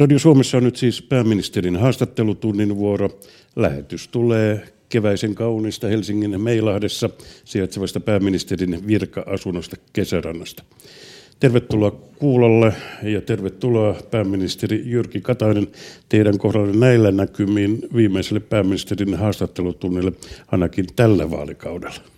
[0.00, 3.20] Radio Suomessa on nyt siis pääministerin haastattelutunnin vuoro.
[3.56, 7.10] Lähetys tulee keväisen kaunista Helsingin Meilahdessa
[7.44, 10.62] sijaitsevasta pääministerin virka-asunnosta Kesärannasta.
[11.40, 12.72] Tervetuloa kuulolle
[13.02, 15.68] ja tervetuloa pääministeri Jyrki Katainen
[16.08, 20.12] teidän kohdalle näillä näkymiin viimeiselle pääministerin haastattelutunnille
[20.52, 22.13] ainakin tällä vaalikaudella.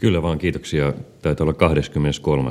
[0.00, 0.92] Kyllä vaan, kiitoksia.
[1.22, 2.50] Taitaa olla 23.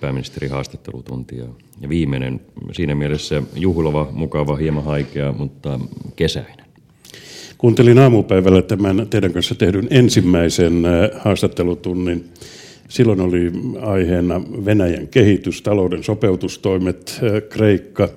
[0.00, 1.36] pääministerin haastattelutunti
[1.80, 2.40] ja viimeinen
[2.72, 5.80] siinä mielessä juhlava, mukava, hieman haikea, mutta
[6.16, 6.66] kesäinen.
[7.58, 12.24] Kuuntelin aamupäivällä tämän teidän kanssa tehdyn ensimmäisen äh, haastattelutunnin.
[12.88, 18.08] Silloin oli aiheena Venäjän kehitys, talouden sopeutustoimet, äh, Kreikka,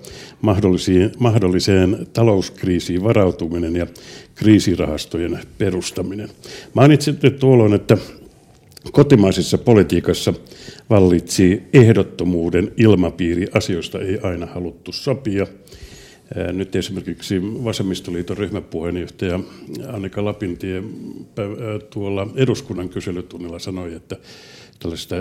[1.19, 3.87] mahdolliseen talouskriisiin varautuminen ja
[4.35, 6.29] kriisirahastojen perustaminen.
[6.73, 7.97] Mainitsitte tuolloin, että
[8.91, 10.33] kotimaisessa politiikassa
[10.89, 13.47] vallitsi ehdottomuuden ilmapiiri.
[13.53, 15.47] Asioista ei aina haluttu sopia.
[16.53, 19.39] Nyt esimerkiksi Vasemmistoliiton ryhmäpuheenjohtaja
[19.87, 20.83] Annika Lapintie
[21.89, 24.17] tuolla eduskunnan kyselytunnilla sanoi, että
[24.79, 25.15] tällaista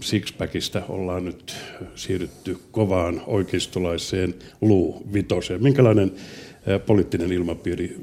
[0.00, 1.54] sixpackista ollaan nyt
[1.94, 5.62] siirrytty kovaan oikeistolaiseen luuvitoseen.
[5.62, 6.12] Minkälainen
[6.86, 7.96] poliittinen ilmapiiri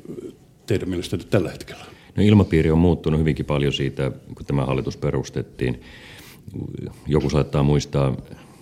[0.65, 1.98] teidän mielestänne tällä hetkellä on?
[2.15, 5.81] No ilmapiiri on muuttunut hyvinkin paljon siitä, kun tämä hallitus perustettiin.
[7.07, 8.15] Joku saattaa muistaa,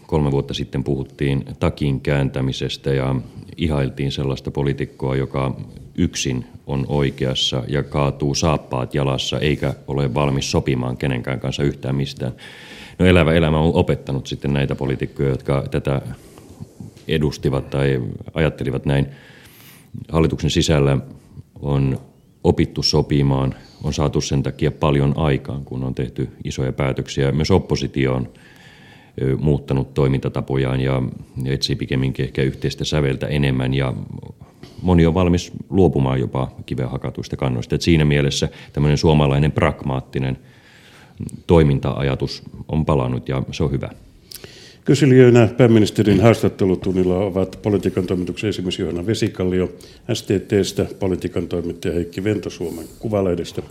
[0.08, 3.16] kolme vuotta sitten puhuttiin takin kääntämisestä ja
[3.58, 5.56] ihailtiin sellaista poliitikkoa, joka
[5.98, 12.32] yksin on oikeassa ja kaatuu saappaat jalassa eikä ole valmis sopimaan kenenkään kanssa yhtään mistään.
[13.00, 16.02] No elävä elämä on opettanut sitten näitä poliitikkoja, jotka tätä
[17.08, 18.02] edustivat tai
[18.34, 19.08] ajattelivat näin.
[20.10, 20.98] Hallituksen sisällä
[21.60, 22.00] on
[22.48, 27.32] opittu sopimaan, on saatu sen takia paljon aikaan, kun on tehty isoja päätöksiä.
[27.32, 28.30] Myös oppositio on
[29.38, 31.02] muuttanut toimintatapojaan ja
[31.46, 33.94] etsii pikemminkin ehkä yhteistä säveltä enemmän ja
[34.82, 37.76] moni on valmis luopumaan jopa kiven hakatuista kannoista.
[37.76, 40.38] Et siinä mielessä tämmöinen suomalainen pragmaattinen
[41.48, 43.90] toiminta-ajatus on palannut ja se on hyvä.
[44.88, 49.76] Kyselijöinä pääministerin haastattelutunnilla ovat politiikan toimituksen esimies Johanna Vesikallio,
[50.14, 53.62] STTstä, politiikan toimittaja Heikki Vento Suomen Kuvalehdestä,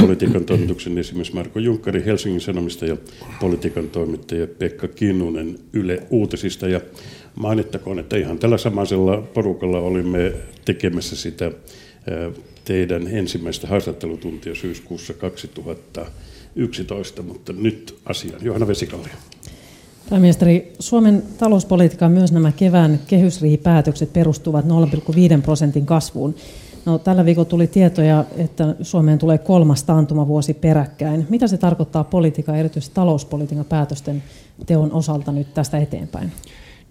[0.00, 2.96] politiikan toimituksen esimies Marko Junkkari Helsingin Sanomista ja
[3.40, 6.68] politiikan toimittaja Pekka Kinnunen Yle Uutisista.
[6.68, 6.80] Ja
[7.34, 10.32] mainittakoon, että ihan tällä samaisella porukalla olimme
[10.64, 11.52] tekemässä sitä
[12.64, 18.44] teidän ensimmäistä haastattelutuntia syyskuussa 2011, mutta nyt asiaan.
[18.44, 19.14] Johanna Vesikallio.
[20.10, 26.34] Pääministeri, Suomen talouspolitiikan myös nämä kevään kehysriihipäätökset perustuvat 0,5 prosentin kasvuun.
[26.84, 31.26] No, tällä viikolla tuli tietoja, että Suomeen tulee kolmas taantumavuosi peräkkäin.
[31.30, 34.22] Mitä se tarkoittaa politiikan, erityisesti talouspolitiikan päätösten
[34.66, 36.32] teon osalta nyt tästä eteenpäin?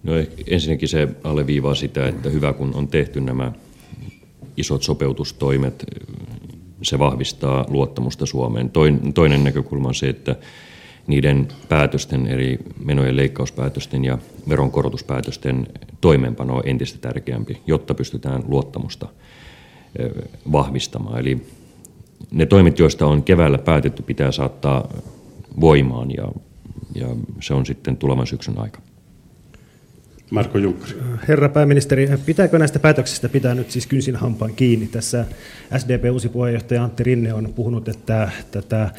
[0.04, 0.14] No
[0.48, 3.52] ensinnäkin se alleviivaa sitä, että hyvä kun on tehty nämä
[4.58, 5.86] isot sopeutustoimet,
[6.82, 8.72] se vahvistaa luottamusta Suomeen.
[9.14, 10.36] Toinen näkökulma on se, että
[11.08, 14.18] niiden päätösten, eri menojen leikkauspäätösten ja
[14.50, 15.68] veronkorotuspäätösten
[16.02, 19.08] toimeenpano on entistä tärkeämpi, jotta pystytään luottamusta
[20.52, 21.20] vahvistamaan.
[21.20, 21.48] Eli
[22.32, 24.88] ne toimet, joista on keväällä päätetty, pitää saattaa
[25.62, 26.28] voimaan ja,
[26.96, 27.08] ja
[27.42, 28.82] se on sitten tulevan syksyn aika.
[30.34, 30.94] Marko Junkkari.
[31.28, 34.88] Herra pääministeri, pitääkö näistä päätöksistä pitää nyt siis kynsin hampaan kiinni?
[34.88, 35.26] Tässä
[35.78, 38.90] SDP-uusi puheenjohtaja Antti Rinne on puhunut, että tätä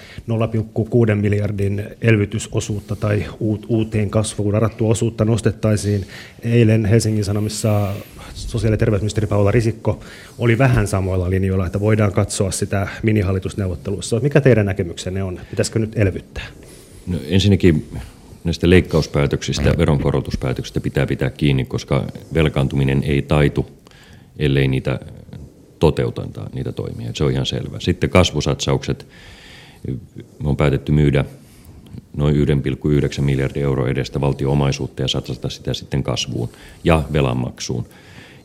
[1.09, 3.25] 0,6 miljardin elvytysosuutta tai
[3.69, 6.07] uuteen kasvuun varattua osuutta nostettaisiin.
[6.43, 7.95] Eilen Helsingin Sanomissa
[8.35, 10.01] sosiaali- ja terveysministeri Paula Risikko
[10.39, 14.21] oli vähän samoilla linjoilla, että voidaan katsoa sitä minihallitusneuvotteluissa.
[14.21, 15.41] Mikä teidän näkemyksenne on?
[15.51, 16.45] Pitäisikö nyt elvyttää?
[17.07, 17.87] No, ensinnäkin
[18.45, 23.67] näistä leikkauspäätöksistä ja veronkorotuspäätöksistä pitää pitää kiinni, koska velkaantuminen ei taitu,
[24.39, 25.01] ellei niitä
[25.79, 27.11] toteuteta, niitä toimia.
[27.15, 27.81] Se on ihan selvä.
[27.81, 29.07] Sitten kasvusatsaukset.
[30.43, 31.25] Me on päätetty myydä
[32.17, 36.49] noin 1,9 miljardia euroa edestä valtio-omaisuutta ja satsata sitä sitten kasvuun
[36.85, 37.87] ja velanmaksuun.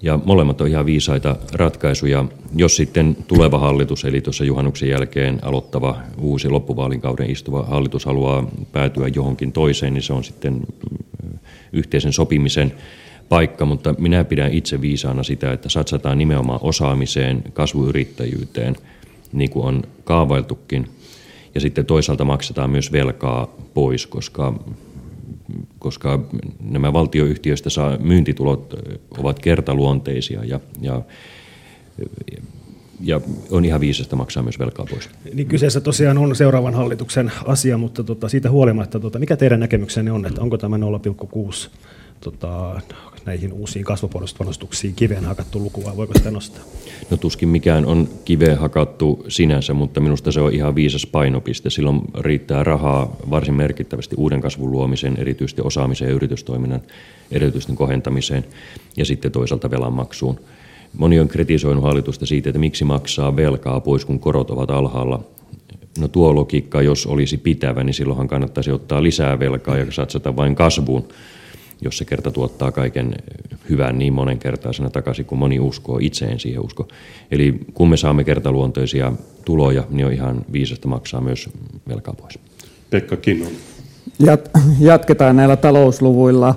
[0.01, 2.25] Ja molemmat on ihan viisaita ratkaisuja.
[2.56, 9.07] Jos sitten tuleva hallitus, eli tuossa juhannuksen jälkeen aloittava uusi loppuvaalinkauden istuva hallitus haluaa päätyä
[9.07, 11.38] johonkin toiseen, niin se on sitten mm,
[11.74, 12.74] yhteisen sopimisen
[13.30, 18.75] paikka, mutta minä pidän itse viisaana sitä, että satsataan nimenomaan osaamiseen, kasvuyrittäjyyteen,
[19.34, 20.88] niin kuin on kaavailtukin,
[21.56, 24.54] ja sitten toisaalta maksetaan myös velkaa pois, koska
[25.80, 26.19] koska
[26.60, 28.74] nämä valtioyhtiöistä saa myyntitulot
[29.18, 31.01] ovat kertaluonteisia ja, ja,
[33.01, 35.10] ja on ihan viisasta maksaa myös velkaa pois.
[35.34, 40.12] Niin kyseessä tosiaan on seuraavan hallituksen asia, mutta tota, siitä huolimatta, tota, mikä teidän näkemyksenne
[40.12, 41.69] on, että onko tämä 0,6
[42.22, 42.81] tota,
[43.25, 46.63] näihin uusiin kasvupanostuksiin kiveen hakattu luku, vai voiko sitä nostaa?
[47.10, 51.69] No tuskin mikään on kiveen hakattu sinänsä, mutta minusta se on ihan viisas painopiste.
[51.69, 56.81] Silloin riittää rahaa varsin merkittävästi uuden kasvun luomiseen, erityisesti osaamiseen ja yritystoiminnan
[57.31, 58.45] edellytysten kohentamiseen
[58.98, 60.39] ja sitten toisaalta velanmaksuun.
[60.98, 65.24] Moni on kritisoinut hallitusta siitä, että miksi maksaa velkaa pois, kun korot ovat alhaalla.
[66.00, 70.56] No tuo logiikka, jos olisi pitävä, niin silloinhan kannattaisi ottaa lisää velkaa ja satsata vain
[70.56, 71.07] kasvuun,
[71.81, 73.16] jos se kerta tuottaa kaiken
[73.70, 76.88] hyvän niin monen kertaisena takaisin, kun moni uskoo, itse en siihen usko.
[77.31, 79.14] Eli kun me saamme kertaluontoisia
[79.46, 81.50] tuloja, niin on ihan viisasta maksaa myös
[81.88, 82.40] velkaa pois.
[82.90, 83.56] Pekka Kinnunen.
[84.24, 86.56] Jat- jatketaan näillä talousluvuilla.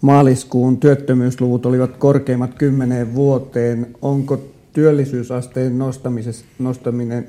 [0.00, 3.86] Maaliskuun työttömyysluvut olivat korkeimmat kymmeneen vuoteen.
[4.02, 4.40] Onko
[4.72, 5.78] työllisyysasteen
[6.58, 7.26] nostaminen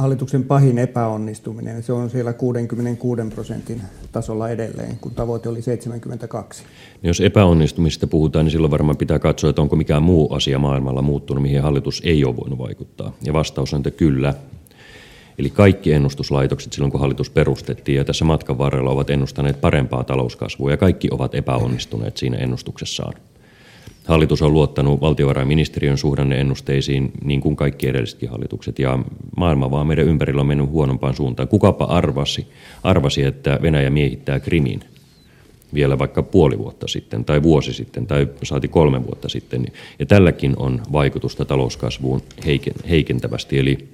[0.00, 1.82] hallituksen pahin epäonnistuminen?
[1.82, 3.82] Se on siellä 66 prosentin
[4.12, 6.64] tasolla edelleen, kun tavoite oli 72.
[7.02, 11.42] Jos epäonnistumisesta puhutaan, niin silloin varmaan pitää katsoa, että onko mikään muu asia maailmalla muuttunut,
[11.42, 13.12] mihin hallitus ei ole voinut vaikuttaa.
[13.22, 14.34] Ja vastaus on, että kyllä.
[15.38, 20.70] Eli kaikki ennustuslaitokset silloin, kun hallitus perustettiin ja tässä matkan varrella ovat ennustaneet parempaa talouskasvua
[20.70, 23.14] ja kaikki ovat epäonnistuneet siinä ennustuksessaan.
[24.04, 28.98] Hallitus on luottanut valtiovarainministeriön suhdanneennusteisiin niin kuin kaikki edellisetkin hallitukset ja
[29.36, 31.48] maailma vaan meidän ympärillä on mennyt huonompaan suuntaan.
[31.48, 32.46] Kukapa arvasi,
[32.82, 34.80] arvasi että Venäjä miehittää Krimin
[35.74, 39.66] vielä vaikka puoli vuotta sitten tai vuosi sitten tai saati kolme vuotta sitten.
[39.98, 42.22] Ja tälläkin on vaikutusta talouskasvuun
[42.90, 43.58] heikentävästi.
[43.58, 43.88] Eli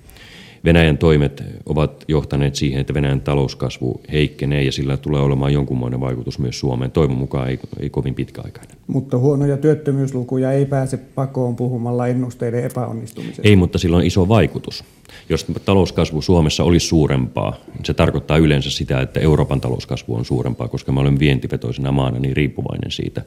[0.66, 6.38] Venäjän toimet ovat johtaneet siihen, että Venäjän talouskasvu heikkenee ja sillä tulee olemaan jonkunmoinen vaikutus
[6.38, 6.90] myös Suomeen.
[6.90, 8.76] Toivon mukaan ei, ei kovin pitkäaikainen.
[8.86, 13.42] Mutta huonoja työttömyyslukuja ei pääse pakoon puhumalla ennusteiden epäonnistumisesta.
[13.44, 14.84] Ei, mutta sillä on iso vaikutus.
[15.28, 20.92] Jos talouskasvu Suomessa olisi suurempaa, se tarkoittaa yleensä sitä, että Euroopan talouskasvu on suurempaa, koska
[20.92, 23.22] me olemme vientivetoisena maana niin riippuvainen siitä.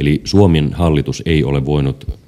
[0.00, 2.23] Eli Suomen hallitus ei ole voinut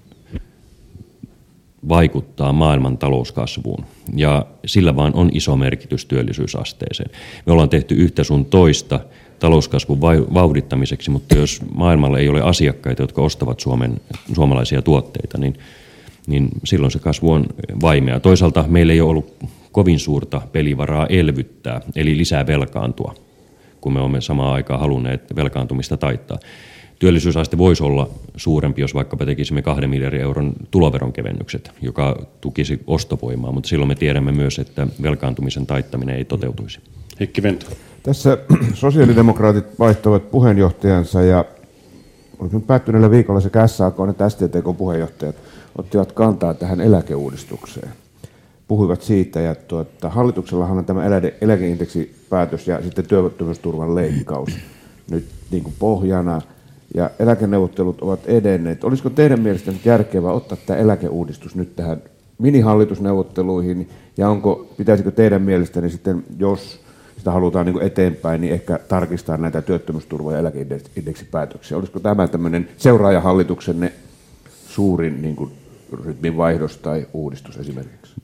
[1.88, 3.84] vaikuttaa maailman talouskasvuun.
[4.16, 7.10] Ja sillä vaan on iso merkitys työllisyysasteeseen.
[7.46, 9.00] Me ollaan tehty yhtä sun toista
[9.38, 10.00] talouskasvun
[10.34, 14.00] vauhdittamiseksi, mutta jos maailmalla ei ole asiakkaita, jotka ostavat Suomen,
[14.34, 15.54] suomalaisia tuotteita, niin,
[16.26, 17.46] niin silloin se kasvu on
[17.82, 18.20] vaimea.
[18.20, 19.34] Toisaalta meillä ei ole ollut
[19.72, 23.14] kovin suurta pelivaraa elvyttää, eli lisää velkaantua,
[23.80, 26.38] kun me olemme samaan aikaan halunneet velkaantumista taittaa
[26.98, 33.52] työllisyysaste voisi olla suurempi, jos vaikkapa tekisimme kahden miljardin euron tuloveron kevennykset, joka tukisi ostovoimaa,
[33.52, 36.81] mutta silloin me tiedämme myös, että velkaantumisen taittaminen ei toteutuisi.
[37.20, 37.66] Heikki Vento.
[38.02, 38.38] Tässä
[38.75, 41.44] sosiaalidemokraatit vaihtoivat puheenjohtajansa ja
[42.52, 45.37] nyt päättyneellä viikolla sekä SAK että STTK puheenjohtajat
[45.78, 47.88] ottivat kantaa tähän eläkeuudistukseen.
[48.69, 51.02] Puhuivat siitä ja tuota, hallituksellahan on tämä
[51.40, 54.50] eläkeindeksipäätös ja sitten työttömyysturvan leikkaus
[55.10, 56.40] nyt niin kuin pohjana–
[56.96, 58.84] ja eläkeneuvottelut ovat edenneet.
[58.84, 62.02] Olisiko teidän mielestä järkevää ottaa tämä eläkeuudistus nyt tähän
[62.38, 66.81] minihallitusneuvotteluihin, ja onko, pitäisikö teidän mielestäni sitten, jos
[67.19, 71.76] sitä halutaan niin eteenpäin, niin ehkä tarkistaa näitä työttömyysturva- ja eläkeindeksipäätöksiä.
[71.76, 73.92] Olisiko tämä tämmöinen seuraajahallisuksenne
[74.69, 75.50] suurin niin kuin,
[76.04, 78.14] rytmin vaihdos tai uudistus esimerkiksi?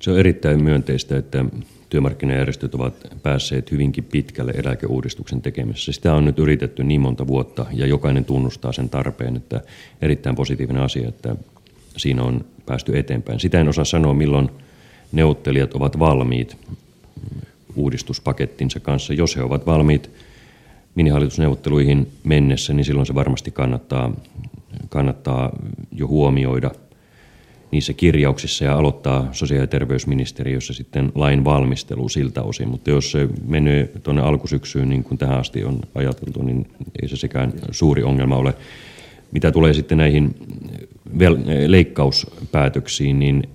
[0.00, 1.44] Se on erittäin myönteistä, että
[1.92, 5.92] työmarkkinajärjestöt ovat päässeet hyvinkin pitkälle eläkeuudistuksen tekemisessä.
[5.92, 9.60] Sitä on nyt yritetty niin monta vuotta ja jokainen tunnustaa sen tarpeen, että
[10.02, 11.36] erittäin positiivinen asia, että
[11.96, 13.40] siinä on päästy eteenpäin.
[13.40, 14.50] Sitä en osaa sanoa, milloin
[15.12, 16.56] neuvottelijat ovat valmiit
[17.76, 19.14] uudistuspakettinsa kanssa.
[19.14, 20.10] Jos he ovat valmiit
[20.94, 24.12] minihallitusneuvotteluihin mennessä, niin silloin se varmasti kannattaa,
[24.88, 25.52] kannattaa
[25.92, 26.70] jo huomioida–
[27.72, 32.68] niissä kirjauksissa ja aloittaa sosiaali- ja terveysministeriössä sitten lain valmistelu siltä osin.
[32.68, 36.66] Mutta jos se menee tuonne alkusyksyyn niin kuin tähän asti on ajateltu, niin
[37.02, 38.54] ei se sekään suuri ongelma ole.
[39.32, 40.34] Mitä tulee sitten näihin
[41.66, 43.48] leikkauspäätöksiin, niin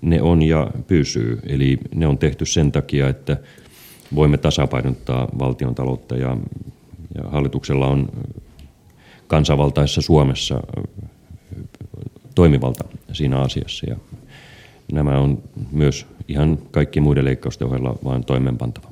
[0.00, 1.40] ne on ja pysyy.
[1.46, 3.36] Eli ne on tehty sen takia, että
[4.14, 6.36] voimme tasapainottaa valtion taloutta ja,
[7.14, 8.08] ja hallituksella on
[9.26, 10.60] kansanvaltaisessa Suomessa
[12.38, 13.86] toimivalta siinä asiassa.
[13.90, 13.96] Ja
[14.92, 15.42] nämä on
[15.72, 18.88] myös ihan kaikki muiden leikkausten ohella vain toimeenpantava.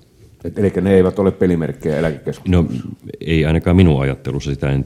[0.57, 2.83] Eli ne eivät ole pelimerkkejä eläkekeskustelussa?
[2.83, 4.55] No ei ainakaan minun ajattelussa.
[4.55, 4.85] Sitä en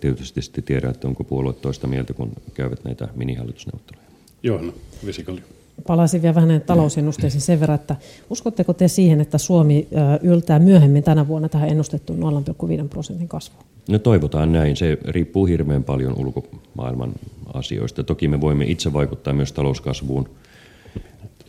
[0.00, 4.06] tietysti tiedä, että onko puolueet toista mieltä, kun käyvät näitä minihallitusneuvotteluja.
[4.42, 4.72] Johanna
[5.06, 5.44] Vesikallio.
[5.86, 7.96] Palaisin vielä vähän talousennusteisiin sen verran, että
[8.30, 9.88] uskotteko te siihen, että Suomi
[10.22, 12.44] yltää myöhemmin tänä vuonna tähän ennustettuun
[12.82, 13.64] 0,5 prosentin kasvuun?
[13.88, 14.76] No toivotaan näin.
[14.76, 17.12] Se riippuu hirveän paljon ulkomaailman
[17.54, 18.04] asioista.
[18.04, 20.28] Toki me voimme itse vaikuttaa myös talouskasvuun.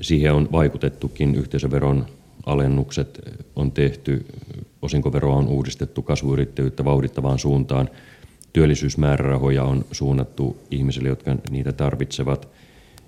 [0.01, 2.05] Siihen on vaikutettukin yhteisöveron
[2.45, 3.19] alennukset
[3.55, 4.25] on tehty,
[4.81, 7.89] osinkoveroa on uudistettu kasvuyrittäjyyttä vauhdittavaan suuntaan,
[8.53, 12.47] työllisyysmäärärahoja on suunnattu ihmisille, jotka niitä tarvitsevat,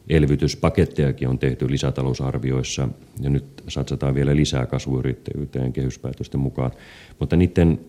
[0.09, 6.71] elvytyspakettejakin on tehty lisätalousarvioissa ja nyt satsataan vielä lisää kasvuyrittäjyyteen kehyspäätösten mukaan,
[7.19, 7.79] mutta niiden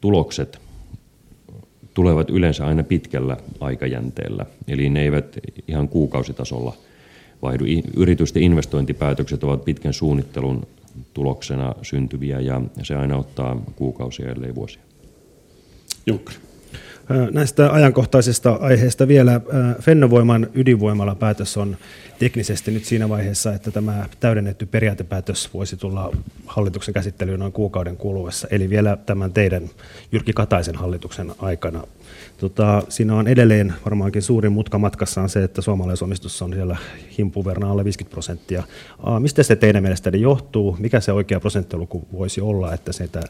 [0.00, 0.58] tulokset
[1.94, 6.76] tulevat yleensä aina pitkällä aikajänteellä, eli ne eivät ihan kuukausitasolla
[7.42, 7.64] vaihdu.
[7.96, 10.66] Yritysten investointipäätökset ovat pitkän suunnittelun
[11.14, 14.82] tuloksena syntyviä ja se aina ottaa kuukausia ellei vuosia.
[16.06, 16.51] Junkkari.
[17.30, 19.40] Näistä ajankohtaisista aiheista vielä.
[19.80, 21.76] Fennovoiman ydinvoimala päätös on
[22.22, 28.48] teknisesti nyt siinä vaiheessa, että tämä täydennetty periaatepäätös voisi tulla hallituksen käsittelyyn noin kuukauden kuluessa,
[28.50, 29.70] eli vielä tämän teidän
[30.12, 31.84] Jyrki Kataisen hallituksen aikana.
[32.38, 36.76] Tota, siinä on edelleen varmaankin suurin mutka matkassa on se, että suomalaisomistus on siellä
[37.18, 38.62] himpuun verran alle 50 prosenttia.
[39.18, 40.76] Mistä se teidän mielestänne johtuu?
[40.78, 43.20] Mikä se oikea prosenttiluku voisi olla, että sitä,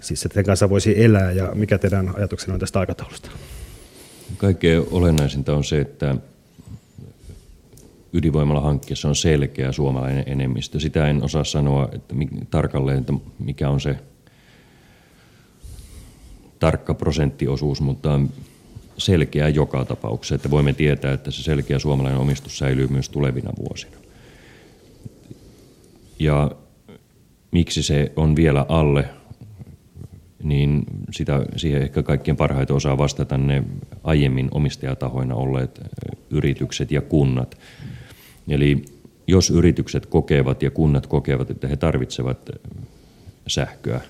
[0.00, 3.30] siis sen kanssa voisi elää ja mikä teidän ajatuksenne on tästä aikataulusta?
[4.36, 6.16] Kaikkein olennaisinta on se, että
[8.12, 10.80] ydinvoimalahankkeessa on selkeä suomalainen enemmistö.
[10.80, 12.14] Sitä en osaa sanoa että
[12.50, 13.96] tarkalleen, että mikä on se
[16.58, 18.20] tarkka prosenttiosuus, mutta
[18.98, 23.96] selkeä joka tapauksessa, että voimme tietää, että se selkeä suomalainen omistus säilyy myös tulevina vuosina.
[26.18, 26.50] Ja
[27.50, 29.08] miksi se on vielä alle,
[30.42, 33.64] niin sitä, siihen ehkä kaikkien parhaiten osaa vastata ne
[34.04, 35.80] aiemmin omistajatahoina olleet
[36.30, 37.58] yritykset ja kunnat.
[38.48, 38.84] Eli
[39.26, 42.50] jos yritykset kokevat ja kunnat kokevat, että he tarvitsevat
[43.46, 44.00] sähköä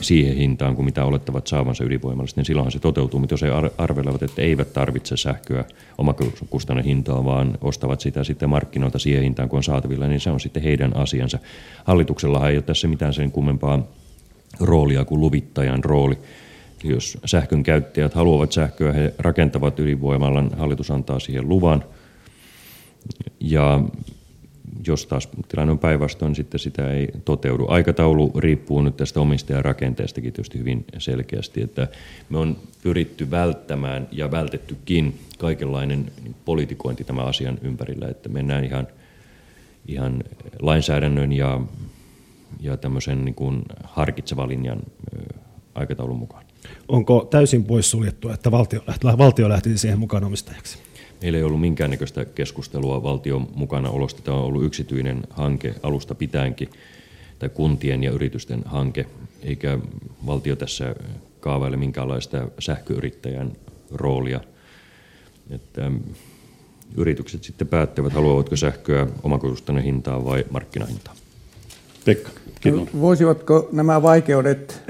[0.00, 3.20] siihen hintaan kuin mitä olettavat saavansa ydinvoimallisesti, niin silloin se toteutuu.
[3.20, 5.64] Mutta jos he arvelevat, että eivät tarvitse sähköä
[5.98, 10.40] omakustanne hintaa, vaan ostavat sitä sitten markkinoilta siihen hintaan, kun on saatavilla, niin se on
[10.40, 11.38] sitten heidän asiansa.
[11.84, 13.86] Hallituksellahan ei ole tässä mitään sen kummempaa
[14.60, 16.18] roolia kuin luvittajan rooli.
[16.84, 21.84] Jos sähkön käyttäjät haluavat sähköä, he rakentavat ydinvoimalan, hallitus antaa siihen luvan–
[23.40, 23.84] ja
[24.86, 27.66] jos taas tilanne on päinvastoin, niin sitten sitä ei toteudu.
[27.68, 31.88] Aikataulu riippuu nyt tästä omistajarakenteestakin tietysti hyvin selkeästi, että
[32.28, 36.12] me on pyritty välttämään ja vältettykin kaikenlainen
[36.44, 38.86] politikointi tämän asian ympärillä, että mennään ihan,
[39.88, 40.24] ihan
[40.60, 41.60] lainsäädännön ja,
[42.60, 44.80] ja tämmöisen niin kuin harkitsevan linjan
[45.74, 46.44] aikataulun mukaan.
[46.88, 48.80] Onko täysin poissuljettu, että valtio,
[49.18, 50.78] valtio lähtisi siihen mukaan omistajaksi?
[51.24, 54.22] Meillä ei ollut minkäännäköistä keskustelua valtion mukana olosta.
[54.22, 56.68] Tämä on ollut yksityinen hanke alusta pitäenkin,
[57.38, 59.06] tai kuntien ja yritysten hanke,
[59.42, 59.78] eikä
[60.26, 60.94] valtio tässä
[61.40, 63.52] kaavaile minkäänlaista sähköyrittäjän
[63.92, 64.40] roolia.
[65.50, 66.00] Että mm,
[66.96, 71.14] yritykset sitten päättävät, haluavatko sähköä omakustanne hintaa vai markkinahintaa.
[72.04, 72.88] Pekka, kiitos.
[73.00, 74.82] Voisivatko nämä vaikeudet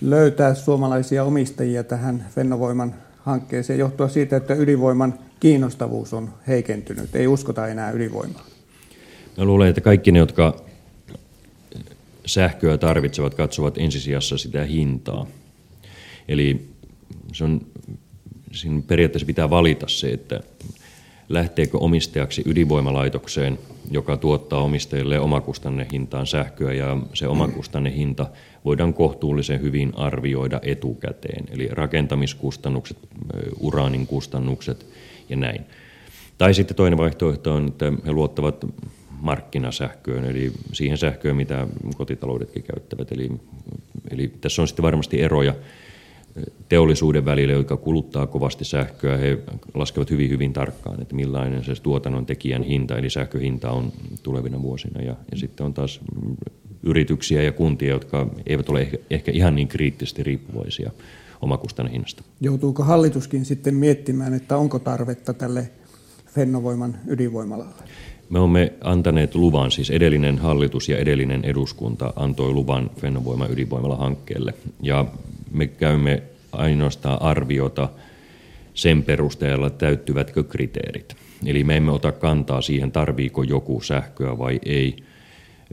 [0.00, 7.68] löytää suomalaisia omistajia tähän Fennovoiman hankkeeseen johtua siitä, että ydinvoiman kiinnostavuus on heikentynyt, ei uskota
[7.68, 8.46] enää ydinvoimaa?
[9.36, 10.64] Mä luulen, että kaikki ne, jotka
[12.26, 15.26] sähköä tarvitsevat, katsovat ensisijassa sitä hintaa.
[16.28, 16.68] Eli
[17.32, 17.60] se on,
[18.52, 20.40] siinä periaatteessa pitää valita se, että
[21.28, 23.58] lähteekö omistajaksi ydinvoimalaitokseen,
[23.90, 28.26] joka tuottaa omistajille omakustannehintaan sähköä, ja se omakustannehinta
[28.64, 31.44] voidaan kohtuullisen hyvin arvioida etukäteen.
[31.50, 32.98] Eli rakentamiskustannukset,
[33.60, 34.86] uraanin kustannukset
[35.30, 35.64] ja näin.
[36.38, 38.66] Tai sitten toinen vaihtoehto on, että he luottavat
[39.20, 43.12] markkinasähköön, eli siihen sähköön, mitä kotitaloudetkin käyttävät.
[43.12, 43.30] Eli,
[44.10, 45.54] eli tässä on sitten varmasti eroja
[46.68, 49.16] teollisuuden välillä, jotka kuluttaa kovasti sähköä.
[49.16, 49.38] He
[49.74, 55.02] laskevat hyvin, hyvin tarkkaan, että millainen se tuotannon tekijän hinta, eli sähköhinta on tulevina vuosina.
[55.02, 56.00] Ja, ja sitten on taas
[56.82, 60.90] yrityksiä ja kuntia, jotka eivät ole ehkä, ehkä ihan niin kriittisesti riippuvaisia
[61.40, 62.22] omakustannehinnasta.
[62.40, 65.70] Joutuuko hallituskin sitten miettimään, että onko tarvetta tälle
[66.26, 67.74] Fennovoiman ydinvoimalalle?
[68.30, 74.54] Me olemme antaneet luvan, siis edellinen hallitus ja edellinen eduskunta antoi luvan Fennovoiman ydinvoimala-hankkeelle.
[74.82, 75.04] Ja
[75.50, 77.88] me käymme ainoastaan arviota
[78.74, 81.16] sen perusteella, täyttyvätkö kriteerit.
[81.46, 84.96] Eli me emme ota kantaa siihen, tarviiko joku sähköä vai ei.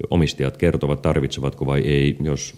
[0.10, 2.18] Omistajat kertovat, tarvitsevatko vai ei.
[2.24, 2.56] Jos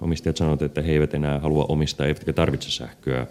[0.00, 3.26] omistajat sanovat, että he eivät enää halua omistaa, eivätkä tarvitse sähköä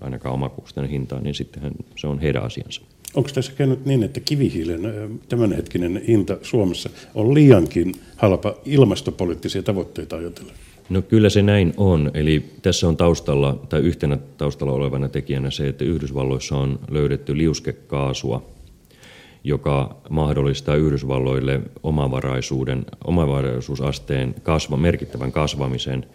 [0.00, 2.82] ainakaan omakustanne hintaan, niin sittenhän se on heidän asiansa.
[3.14, 4.80] Onko tässä käynyt niin, että kivihiilen
[5.28, 10.54] tämänhetkinen hinta Suomessa on liiankin halpa ilmastopoliittisia tavoitteita ajatellen?
[10.88, 12.10] No kyllä se näin on.
[12.14, 18.57] Eli tässä on taustalla, tai yhtenä taustalla olevana tekijänä se, että Yhdysvalloissa on löydetty liuskekaasua,
[19.48, 26.06] joka mahdollistaa Yhdysvalloille omavaraisuuden, omavaraisuusasteen kasva, merkittävän kasvamisen,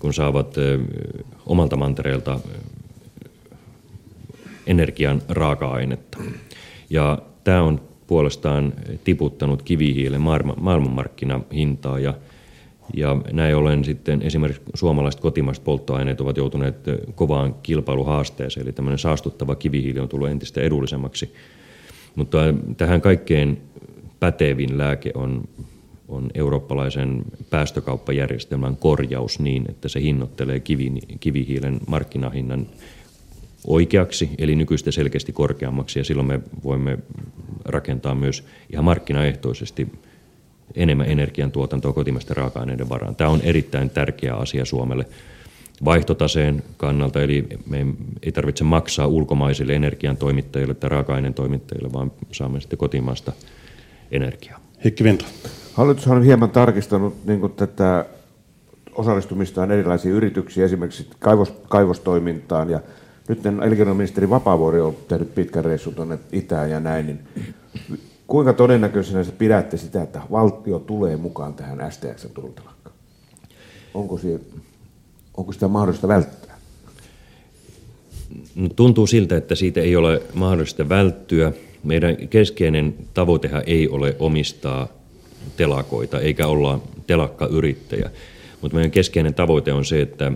[0.00, 0.56] kun saavat
[1.46, 2.40] omalta mantereelta
[4.66, 6.18] energian raaka-ainetta.
[6.90, 8.72] Ja tämä on puolestaan
[9.04, 10.20] tiputtanut kivihiilen
[10.60, 12.14] maailmanmarkkinahintaa ja
[12.94, 16.76] ja näin ollen sitten esimerkiksi suomalaiset kotimaiset polttoaineet ovat joutuneet
[17.14, 21.34] kovaan kilpailuhaasteeseen, eli tämmöinen saastuttava kivihiili on tullut entistä edullisemmaksi.
[22.16, 22.38] Mutta
[22.76, 23.62] tähän kaikkein
[24.20, 25.44] pätevin lääke on,
[26.08, 32.66] on eurooppalaisen päästökauppajärjestelmän korjaus niin, että se hinnoittelee kivi, kivihiilen markkinahinnan
[33.66, 36.98] oikeaksi, eli nykyistä selkeästi korkeammaksi, ja silloin me voimme
[37.64, 39.88] rakentaa myös ihan markkinaehtoisesti
[40.74, 43.16] enemmän energiantuotantoa kotimaisten raaka-aineiden varaan.
[43.16, 45.06] Tämä on erittäin tärkeä asia Suomelle
[45.84, 47.86] vaihtotaseen kannalta, eli me
[48.22, 53.32] ei tarvitse maksaa ulkomaisille energiantoimittajille tai raaka-aineen toimittajille, vaan saamme sitten kotimaasta
[54.10, 54.60] energiaa.
[54.84, 55.24] Heikki Vento.
[55.72, 58.06] Hallitus on hieman tarkistanut niin kuin tätä
[58.94, 62.80] osallistumistaan erilaisiin yrityksiin, esimerkiksi kaivos, kaivostoimintaan, ja
[63.28, 67.18] nyt elinkeinoministeri Vapaavuori on tehnyt pitkän reissun tuonne itään ja näin, niin
[68.32, 72.54] Kuinka todennäköisenä sä pidätte sitä, että valtio tulee mukaan tähän STX Turun
[73.94, 74.40] Onko, siihen,
[75.36, 76.58] onko sitä mahdollista välttää?
[78.54, 81.52] No, tuntuu siltä, että siitä ei ole mahdollista välttyä.
[81.84, 84.88] Meidän keskeinen tavoitehan ei ole omistaa
[85.56, 88.10] telakoita eikä olla telakkayrittäjä.
[88.60, 90.32] Mutta meidän keskeinen tavoite on se, että,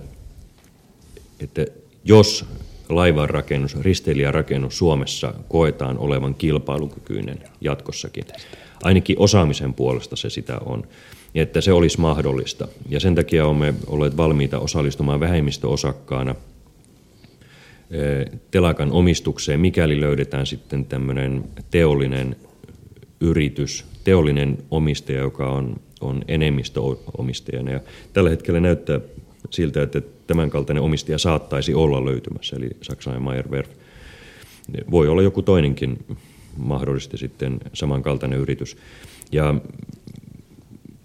[1.41, 1.67] että
[2.05, 2.45] jos
[2.89, 8.25] laivanrakennus, risteilijärakennus Suomessa koetaan olevan kilpailukykyinen jatkossakin.
[8.83, 10.85] Ainakin osaamisen puolesta se sitä on.
[11.35, 12.69] Että se olisi mahdollista.
[12.89, 16.35] Ja sen takia olemme olleet valmiita osallistumaan vähemmistöosakkaana
[17.91, 22.37] eh, telakan omistukseen, mikäli löydetään sitten tämmöinen teollinen
[23.21, 27.71] yritys, teollinen omistaja, joka on, on enemmistöomistajana.
[27.71, 27.81] Ja
[28.13, 29.01] tällä hetkellä näyttää
[29.51, 33.71] siltä, että tämänkaltainen omistaja saattaisi olla löytymässä, eli saksalainen Meyerwerf.
[34.91, 36.05] Voi olla joku toinenkin
[36.57, 38.77] mahdollisesti sitten samankaltainen yritys.
[39.33, 39.55] Ja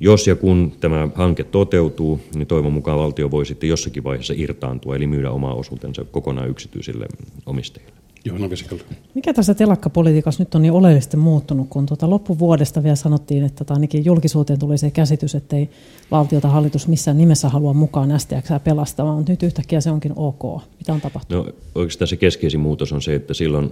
[0.02, 4.96] jos ja kun tämä hanke toteutuu, niin toivon mukaan valtio voi sitten jossakin vaiheessa irtaantua,
[4.96, 7.06] eli myydä omaa osuutensa kokonaan yksityisille
[7.46, 7.94] omistajille.
[8.26, 8.84] Johanna Vesikalta.
[9.14, 13.74] Mikä tässä telakkapolitiikassa nyt on niin oleellisesti muuttunut, kun tuota loppuvuodesta vielä sanottiin, että tota
[13.74, 15.70] ainakin julkisuuteen tuli se käsitys, että ei
[16.12, 20.62] valtiota hallitus missään nimessä halua mukaan STX pelastamaan, mutta nyt yhtäkkiä se onkin ok.
[20.80, 21.46] Mitä on tapahtunut?
[21.46, 23.72] No, oikeastaan se keskeisin muutos on se, että silloin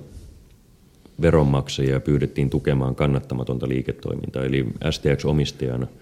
[1.21, 5.87] veronmaksajia pyydettiin tukemaan kannattamatonta liiketoimintaa, eli STX-omistajana–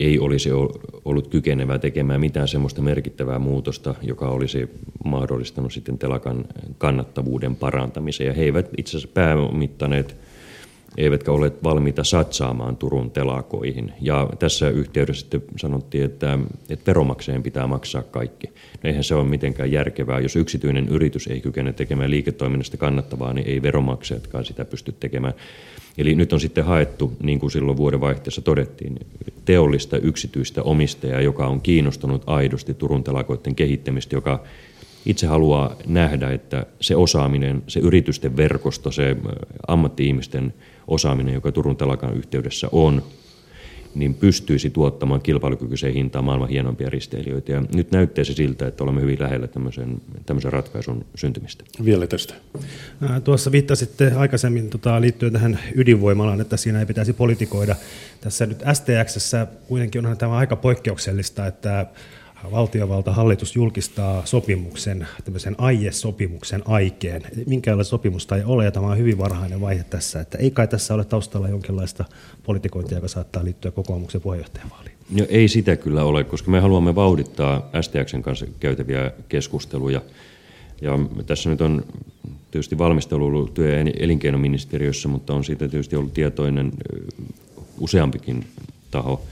[0.00, 0.50] ei olisi
[1.04, 4.68] ollut kykenevää tekemään mitään semmoista merkittävää muutosta, joka olisi
[5.04, 6.44] mahdollistanut sitten telakan
[6.78, 8.26] kannattavuuden parantamisen.
[8.26, 10.16] Ja he eivät itse asiassa pääomittaneet
[10.96, 13.92] eivätkä ole valmiita satsaamaan Turun telakoihin.
[14.00, 16.38] Ja tässä yhteydessä sitten sanottiin, että,
[16.70, 18.46] että veromaksajien pitää maksaa kaikki.
[18.46, 18.52] No
[18.84, 20.20] eihän se ole mitenkään järkevää.
[20.20, 25.34] Jos yksityinen yritys ei kykene tekemään liiketoiminnasta kannattavaa, niin ei veromaksajatkaan sitä pysty tekemään.
[25.98, 28.98] Eli nyt on sitten haettu, niin kuin silloin vuodenvaihteessa todettiin,
[29.44, 34.42] teollista yksityistä omistajaa, joka on kiinnostunut aidosti Turun telakoiden kehittämistä, joka
[35.06, 39.16] itse haluaa nähdä, että se osaaminen, se yritysten verkosto, se
[39.68, 40.54] ammatti-ihmisten
[40.88, 43.02] osaaminen, joka Turun telakan yhteydessä on,
[43.94, 47.52] niin pystyisi tuottamaan kilpailukykyiseen hintaan maailman hienompia risteilijöitä.
[47.52, 51.64] Ja nyt näyttää se siltä, että olemme hyvin lähellä tämmöisen, tämmöisen ratkaisun syntymistä.
[51.84, 52.34] Vielä tästä.
[53.24, 57.76] Tuossa viittasitte aikaisemmin tota, liittyen tähän ydinvoimalaan, että siinä ei pitäisi politikoida.
[58.20, 61.86] Tässä nyt STXssä kuitenkin onhan tämä aika poikkeuksellista, että
[62.50, 67.22] valtiovalta, hallitus julkistaa sopimuksen, tämmöisen aiesopimuksen aikeen.
[67.46, 70.94] Minkälaista sopimusta ei ole, ja tämä on hyvin varhainen vaihe tässä, että ei kai tässä
[70.94, 72.04] ole taustalla jonkinlaista
[72.42, 74.94] politikointia, joka saattaa liittyä kokoomuksen puheenjohtajavaaliin.
[75.10, 80.00] No, ei sitä kyllä ole, koska me haluamme vauhdittaa STXn kanssa käytäviä keskusteluja.
[80.80, 81.84] Ja tässä nyt on
[82.50, 86.72] tietysti valmistelu ollut työ- ja elinkeinoministeriössä, mutta on siitä tietysti ollut tietoinen
[87.80, 88.46] useampikin
[88.90, 89.22] taho–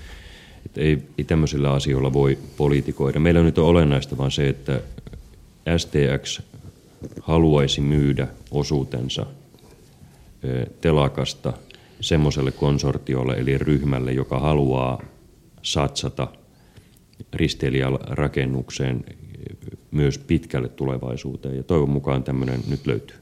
[0.67, 3.21] että ei, ei tämmöisillä asioilla voi politikoida.
[3.21, 4.81] Meillä nyt on olennaista vaan se, että
[5.77, 6.41] STX
[7.21, 9.27] haluaisi myydä osuutensa
[10.81, 11.53] telakasta
[12.01, 15.03] semmoiselle konsortiolle eli ryhmälle, joka haluaa
[15.63, 16.29] satsata
[17.33, 19.05] risteilijärakennukseen
[19.91, 21.57] myös pitkälle tulevaisuuteen.
[21.57, 23.17] Ja toivon mukaan tämmöinen nyt löytyy.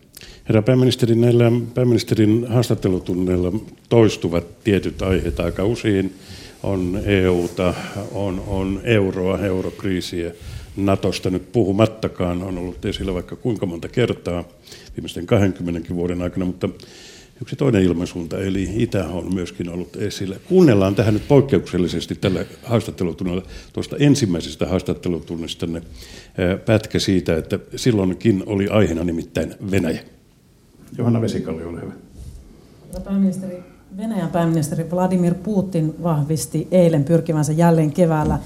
[0.49, 3.53] Herra pääministeri, näillä pääministerin haastattelutunneilla
[3.89, 6.15] toistuvat tietyt aiheet aika usein
[6.64, 7.74] on EUta,
[8.12, 10.33] on, on euroa, eurokriisiä,
[10.77, 14.44] Natosta nyt puhumattakaan on ollut esillä vaikka kuinka monta kertaa
[14.96, 16.68] viimeisten 20 vuoden aikana, mutta
[17.42, 20.37] yksi toinen ilmansuunta, eli Itä on myöskin ollut esillä.
[20.48, 25.66] Kuunnellaan tähän nyt poikkeuksellisesti tällä haastattelutunnilla tuosta ensimmäisestä haastattelutunnista
[26.66, 30.00] pätkä siitä, että silloinkin oli aiheena nimittäin Venäjä.
[30.98, 31.92] Johanna Vesikalli, ole hyvä.
[33.05, 38.39] Pääministeri, Venäjän pääministeri Vladimir Putin vahvisti eilen pyrkivänsä jälleen keväällä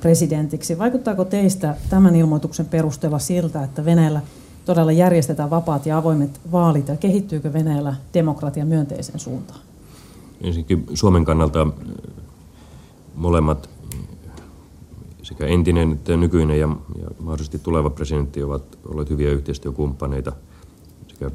[0.00, 0.78] presidentiksi.
[0.78, 4.20] Vaikuttaako teistä tämän ilmoituksen perusteella siltä, että Venäjällä
[4.64, 9.60] todella järjestetään vapaat ja avoimet vaalit ja kehittyykö Venäjällä demokratia myönteiseen suuntaan?
[10.40, 11.66] Ensinnäkin Suomen kannalta
[13.14, 13.70] molemmat
[15.22, 16.68] sekä entinen että nykyinen ja,
[17.02, 20.32] ja mahdollisesti tuleva presidentti ovat olleet hyviä yhteistyökumppaneita.
[21.08, 21.30] Sekä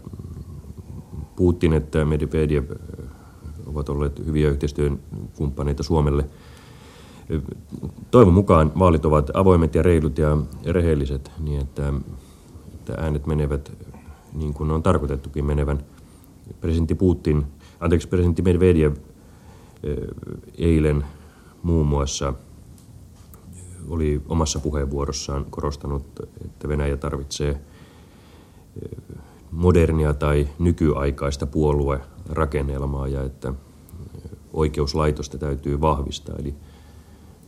[1.36, 2.64] Putin että Medvedev
[3.72, 6.26] ovat olleet hyviä yhteistyökumppaneita Suomelle.
[8.12, 11.94] Toivon mukaan vaalit ovat avoimet ja reilut ja rehelliset niin, että,
[12.74, 13.72] että äänet menevät
[14.34, 15.84] niin kuin on tarkoitettukin menevän.
[16.62, 17.46] Presidentti Putin,
[17.80, 18.94] anteeksi, presidentti Medvedev
[20.58, 21.06] eilen
[21.64, 22.34] muun muassa
[23.90, 26.06] oli omassa puheenvuorossaan korostanut,
[26.46, 27.62] että Venäjä tarvitsee
[29.52, 31.48] modernia tai nykyaikaista
[32.22, 33.54] puoluerakennelmaa ja että
[34.54, 36.36] oikeuslaitosta täytyy vahvistaa.
[36.40, 36.56] Eli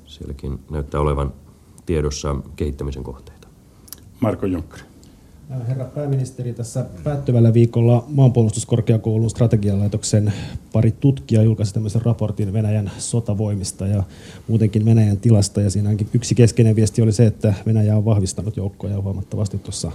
[0.06, 1.34] sielläkin näyttää olevan
[1.86, 3.48] tiedossa kehittämisen kohteita.
[4.20, 4.84] Marko Junkkari.
[5.68, 10.34] Herra pääministeri, tässä päättyvällä viikolla maanpuolustuskorkeakoulun strategialaitoksen
[10.74, 14.04] pari tutkijaa julkaisi tämmöisen raportin Venäjän sotavoimista ja
[14.48, 15.62] muutenkin Venäjän tilasta.
[15.62, 19.92] Ja siinä yksi keskeinen viesti oli se, että Venäjä on vahvistanut joukkoja huomattavasti tuossa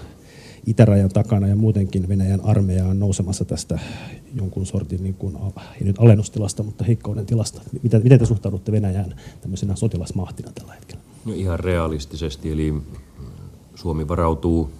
[0.70, 3.78] itärajan takana ja muutenkin Venäjän armeija on nousemassa tästä
[4.34, 5.36] jonkun sortin, niin kuin,
[5.80, 7.60] ei nyt alennustilasta, mutta heikkouden tilasta.
[7.82, 11.02] Miten, miten te suhtaudutte Venäjään tämmöisenä sotilasmahtina tällä hetkellä?
[11.24, 12.74] No ihan realistisesti, eli
[13.74, 14.70] Suomi varautuu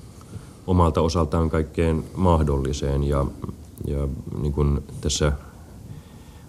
[0.67, 3.27] omalta osaltaan kaikkeen mahdolliseen ja,
[3.87, 4.09] ja
[4.43, 5.33] niin kuin tässä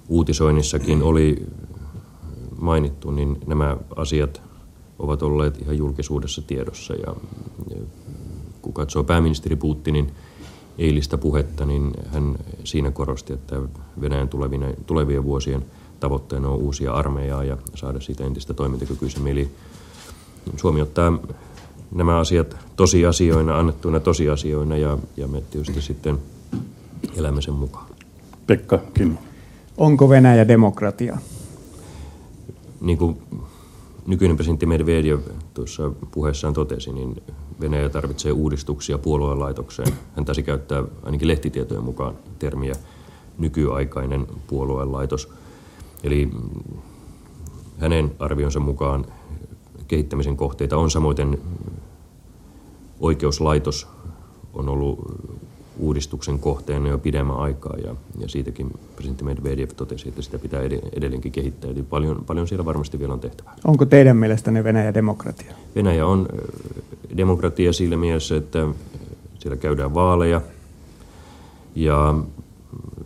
[0.09, 1.47] uutisoinnissakin oli
[2.61, 4.41] mainittu, niin nämä asiat
[4.99, 7.15] ovat olleet ihan julkisuudessa tiedossa ja,
[7.69, 7.81] ja
[8.61, 10.11] kun katsoo pääministeri Putinin
[10.77, 13.61] eilistä puhetta, niin hän siinä korosti, että
[14.01, 15.65] Venäjän tulevien, tulevien vuosien
[15.99, 19.31] tavoitteena on uusia armeijaa ja saada siitä entistä toimintakykyisemmin.
[19.31, 19.51] Eli
[20.57, 21.19] Suomi ottaa
[21.91, 26.17] nämä asiat tosiasioina, annettuina tosiasioina ja, ja me tietysti sitten
[27.15, 27.85] elämme sen mukaan.
[28.47, 29.19] Pekka Kimmo.
[29.77, 31.17] Onko Venäjä demokratia?
[32.81, 33.17] Niin kuin
[34.07, 35.19] nykyinen presidentti Medvedev
[35.53, 37.23] tuossa puheessaan totesi, niin
[37.61, 39.93] Venäjä tarvitsee uudistuksia puoluelaitokseen.
[40.15, 42.75] Hän taisi käyttää ainakin lehtitietojen mukaan termiä
[43.37, 45.29] nykyaikainen puoluelaitos.
[46.03, 46.31] Eli
[47.79, 49.05] hänen arvionsa mukaan
[49.87, 51.41] kehittämisen kohteita on samoin
[52.99, 53.87] oikeuslaitos
[54.53, 54.99] on ollut
[55.79, 60.61] uudistuksen kohteena jo pidemmän aikaa ja, ja siitäkin presidentti Medvedev totesi, että sitä pitää
[60.93, 61.71] edelleenkin kehittää.
[61.71, 63.55] Eli paljon, paljon siellä varmasti vielä on tehtävää.
[63.67, 65.53] Onko teidän mielestänne Venäjä demokratia?
[65.75, 66.27] Venäjä on
[67.17, 68.67] demokratia sillä mielessä, että
[69.39, 70.41] siellä käydään vaaleja
[71.75, 72.15] ja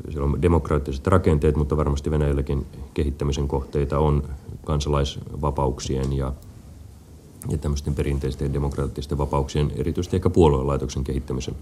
[0.10, 4.24] siellä on demokraattiset rakenteet, mutta varmasti Venäjälläkin kehittämisen kohteita on
[4.66, 6.34] kansalaisvapauksien ja,
[7.50, 11.56] ja tämmöisten perinteisten demokraattisten vapauksien, erityisesti ehkä puoluelaitoksen kehittämisen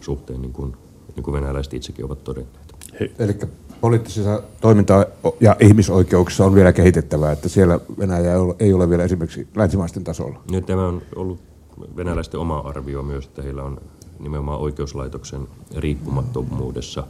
[0.00, 0.76] suhteen, niin kuin,
[1.16, 2.74] niin kuin venäläiset itsekin ovat todenneet.
[3.18, 3.38] Eli
[3.80, 5.06] poliittisissa toiminta-
[5.40, 10.40] ja ihmisoikeuksissa on vielä kehitettävää, että siellä Venäjä ei ole vielä esimerkiksi länsimaisten tasolla.
[10.50, 11.49] Nyt tämä on ollut
[11.96, 13.80] venäläisten oma arvio myös, että heillä on
[14.18, 17.06] nimenomaan oikeuslaitoksen riippumattomuudessa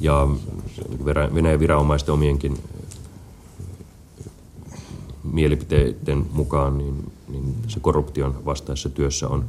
[0.00, 0.28] ja
[1.34, 2.58] Venäjän viranomaisten omienkin
[5.24, 9.44] mielipiteiden mukaan niin, niin se korruption vastaisessa työssä on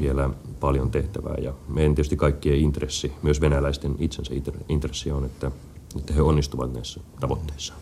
[0.00, 1.34] vielä paljon tehtävää.
[1.42, 4.34] Ja meidän tietysti kaikkien intressi, myös venäläisten itsensä
[4.68, 5.50] intressi on, että,
[5.98, 7.80] että he onnistuvat näissä tavoitteissaan.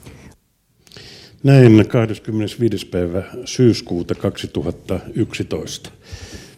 [1.44, 2.87] Näin 25.
[2.87, 5.90] päivä syyskuuta 2011.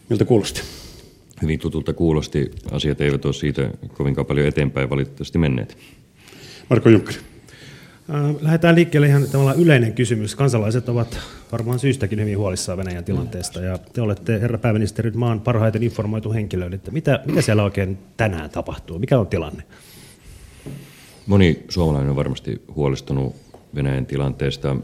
[0.09, 0.61] Miltä kuulosti?
[1.41, 2.51] Hyvin tutulta kuulosti.
[2.71, 5.77] Asiat eivät ole siitä kovinkaan paljon eteenpäin valitettavasti menneet.
[6.69, 7.17] Marko Junkkari.
[7.17, 10.35] Äh, lähdetään liikkeelle ihan tavallaan yleinen kysymys.
[10.35, 11.19] Kansalaiset ovat
[11.51, 13.59] varmaan syystäkin hyvin huolissaan Venäjän tilanteesta.
[13.59, 16.69] Ja te olette, herra pääministeri, maan parhaiten informoitu henkilö.
[16.73, 18.99] Että mitä, mitä siellä oikein tänään tapahtuu?
[18.99, 19.63] Mikä on tilanne?
[21.25, 23.46] Moni suomalainen on varmasti huolestunut
[23.77, 24.75] Venäjän tilanteesta.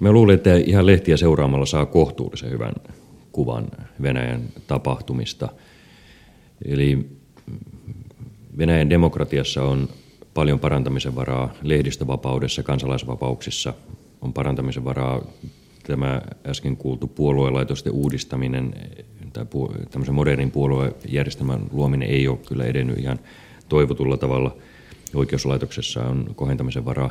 [0.00, 2.74] Mä luulen, että ihan lehtiä seuraamalla saa kohtuullisen hyvän
[3.32, 3.66] kuvan
[4.02, 5.48] Venäjän tapahtumista.
[6.64, 7.08] Eli
[8.58, 9.88] Venäjän demokratiassa on
[10.34, 13.74] paljon parantamisen varaa lehdistövapaudessa, kansalaisvapauksissa
[14.20, 15.22] on parantamisen varaa.
[15.86, 18.74] Tämä äsken kuultu puoluelaitosten uudistaminen
[19.32, 19.46] tai
[19.90, 23.18] tämmöisen modernin puoluejärjestelmän luominen ei ole kyllä edennyt ihan
[23.68, 24.56] toivotulla tavalla.
[25.14, 27.10] Oikeuslaitoksessa on kohentamisen varaa.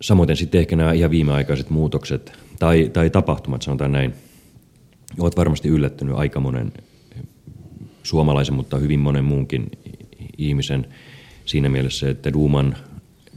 [0.00, 4.14] Samoin sitten ehkä nämä ihan viimeaikaiset muutokset tai, tai tapahtumat, sanotaan näin,
[5.18, 6.72] ovat varmasti yllättynyt aika monen
[8.02, 9.70] suomalaisen, mutta hyvin monen muunkin
[10.38, 10.86] ihmisen
[11.46, 12.76] siinä mielessä, että Duuman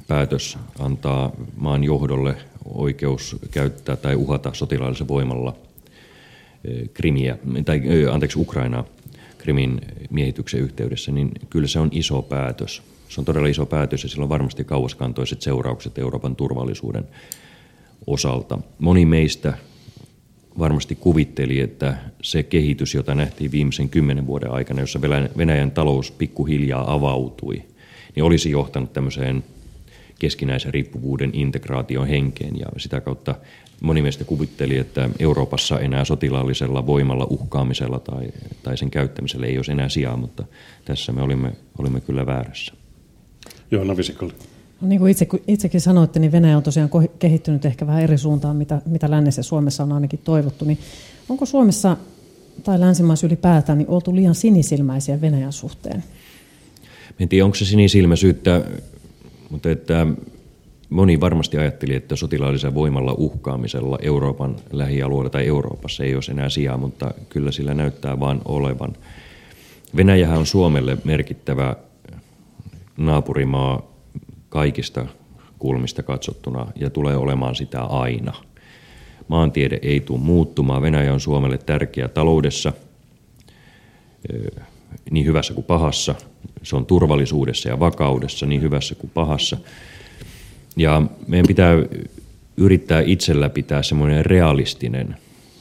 [0.08, 2.36] päätös antaa maan johdolle
[2.66, 5.56] oikeus käyttää tai uhata sotilaallisen voimalla
[6.64, 8.86] eh, Krimiä, tai eh, anteeksi Ukrainaa
[9.38, 12.82] Krimin miehityksen yhteydessä, niin kyllä se on iso päätös.
[13.10, 17.08] Se on todella iso päätös ja sillä on varmasti kauaskantoiset seuraukset Euroopan turvallisuuden
[18.08, 18.60] osalta.
[18.80, 19.54] Moni meistä
[20.60, 25.02] varmasti kuvitteli, että se kehitys, jota nähtiin viimeisen kymmenen vuoden aikana, jossa
[25.38, 27.64] Venäjän talous pikkuhiljaa avautui,
[28.16, 29.44] niin olisi johtanut tämmöiseen
[30.20, 33.36] keskinäisen riippuvuuden integraation henkeen ja sitä kautta
[33.82, 38.32] moni meistä kuvitteli, että Euroopassa enää sotilaallisella voimalla uhkaamisella tai,
[38.64, 40.44] tai sen käyttämisellä ei olisi enää sijaa, mutta
[40.86, 42.79] tässä me olimme, olimme kyllä väärässä.
[43.72, 44.34] Johanna Visikolle.
[44.82, 48.56] No, niin kuin itse, itsekin sanoitte, niin Venäjä on tosiaan kehittynyt ehkä vähän eri suuntaan,
[48.56, 50.66] mitä, mitä lännessä Suomessa on ainakin toivottu.
[50.66, 50.80] Niin
[51.30, 51.98] onko Suomessa
[52.64, 56.04] tai länsimaissa ylipäätään niin oltu liian sinisilmäisiä Venäjän suhteen?
[57.20, 58.62] En tiedä, onko se sinisilmäisyyttä,
[59.50, 60.08] mutta että
[60.90, 66.78] moni varmasti ajatteli, että sotilaallisella voimalla uhkaamisella Euroopan lähialueella tai Euroopassa ei olisi enää sijaa,
[66.78, 68.94] mutta kyllä sillä näyttää vain olevan.
[69.96, 71.76] Venäjähän on Suomelle merkittävä
[73.00, 73.92] naapurimaa
[74.50, 75.06] kaikista
[75.60, 78.34] kulmista katsottuna ja tulee olemaan sitä aina.
[79.28, 80.82] Maantiede ei tule muuttumaan.
[80.82, 82.74] Venäjä on Suomelle tärkeä taloudessa,
[85.12, 86.16] niin hyvässä kuin pahassa.
[86.64, 89.58] Se on turvallisuudessa ja vakaudessa, niin hyvässä kuin pahassa.
[90.78, 91.74] Ja meidän pitää
[92.58, 95.16] yrittää itsellä pitää semmoinen realistinen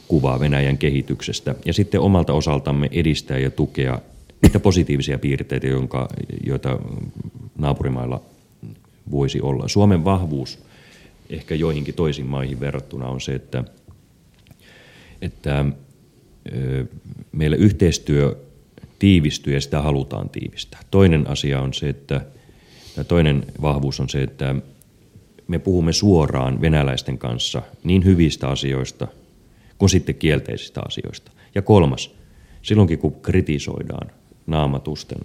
[0.07, 3.99] kuva Venäjän kehityksestä ja sitten omalta osaltamme edistää ja tukea
[4.41, 6.07] niitä positiivisia piirteitä, jonka,
[6.45, 6.79] joita
[7.57, 8.21] naapurimailla
[9.11, 9.67] voisi olla.
[9.67, 10.59] Suomen vahvuus
[11.29, 13.63] ehkä joihinkin toisiin maihin verrattuna on se, että,
[15.21, 15.65] että
[17.31, 18.37] meillä yhteistyö
[18.99, 20.79] tiivistyy ja sitä halutaan tiivistää.
[20.91, 22.21] Toinen asia on se, että,
[22.95, 24.55] tai toinen vahvuus on se, että
[25.47, 29.07] me puhumme suoraan venäläisten kanssa niin hyvistä asioista
[29.77, 31.31] kuin sitten kielteisistä asioista.
[31.55, 32.15] Ja kolmas,
[32.61, 34.11] silloinkin kun kritisoidaan
[34.49, 35.19] naamatusten,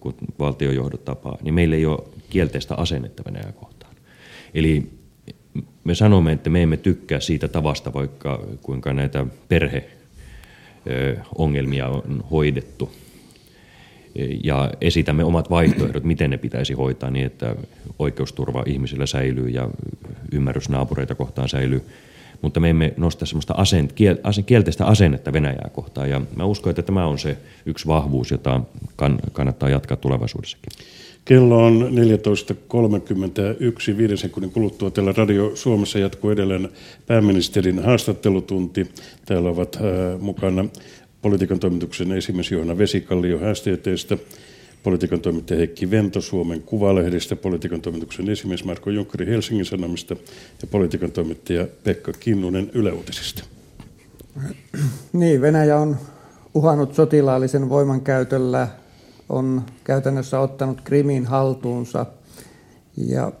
[0.00, 1.98] kun valtiojohdot tapaa, niin meillä ei ole
[2.30, 3.94] kielteistä asennetta Venäjää kohtaan.
[4.54, 4.90] Eli
[5.84, 12.92] me sanomme, että me emme tykkää siitä tavasta, vaikka kuinka näitä perheongelmia on hoidettu.
[14.44, 17.56] Ja esitämme omat vaihtoehdot, miten ne pitäisi hoitaa niin, että
[17.98, 19.70] oikeusturva ihmisillä säilyy ja
[20.32, 21.82] ymmärrys naapureita kohtaan säilyy.
[22.42, 23.92] Mutta me emme nosta sellaista asent,
[24.46, 26.10] kielteistä asennetta Venäjää kohtaan.
[26.10, 28.60] Ja mä uskon, että tämä on se yksi vahvuus, jota
[29.32, 30.72] kannattaa jatkaa tulevaisuudessakin.
[31.24, 31.90] Kello on
[33.92, 33.96] 14.31.
[33.96, 36.68] Viiden sekunnin kuluttua täällä Radio Suomessa jatkuu edelleen
[37.06, 38.90] pääministerin haastattelutunti.
[39.24, 40.64] Täällä ovat äh, mukana
[41.22, 44.18] politiikan toimituksen esimies Johanna Vesikallio STTstä,
[44.86, 50.16] politiikan toimittaja Heikki Vento Suomen Kuvalehdestä, politiikan toimituksen esimies Marko Junkkari Helsingin Sanomista
[50.62, 53.44] ja politiikan toimittaja Pekka Kinnunen Yle Uutisista.
[55.12, 55.96] Niin, Venäjä on
[56.54, 58.68] uhannut sotilaallisen voimankäytöllä
[59.28, 62.06] on käytännössä ottanut Krimin haltuunsa
[62.96, 63.32] ja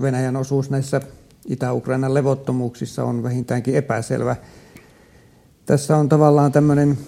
[0.00, 1.00] Venäjän osuus näissä
[1.46, 4.36] Itä-Ukrainan levottomuuksissa on vähintäänkin epäselvä.
[5.66, 6.98] Tässä on tavallaan tämmöinen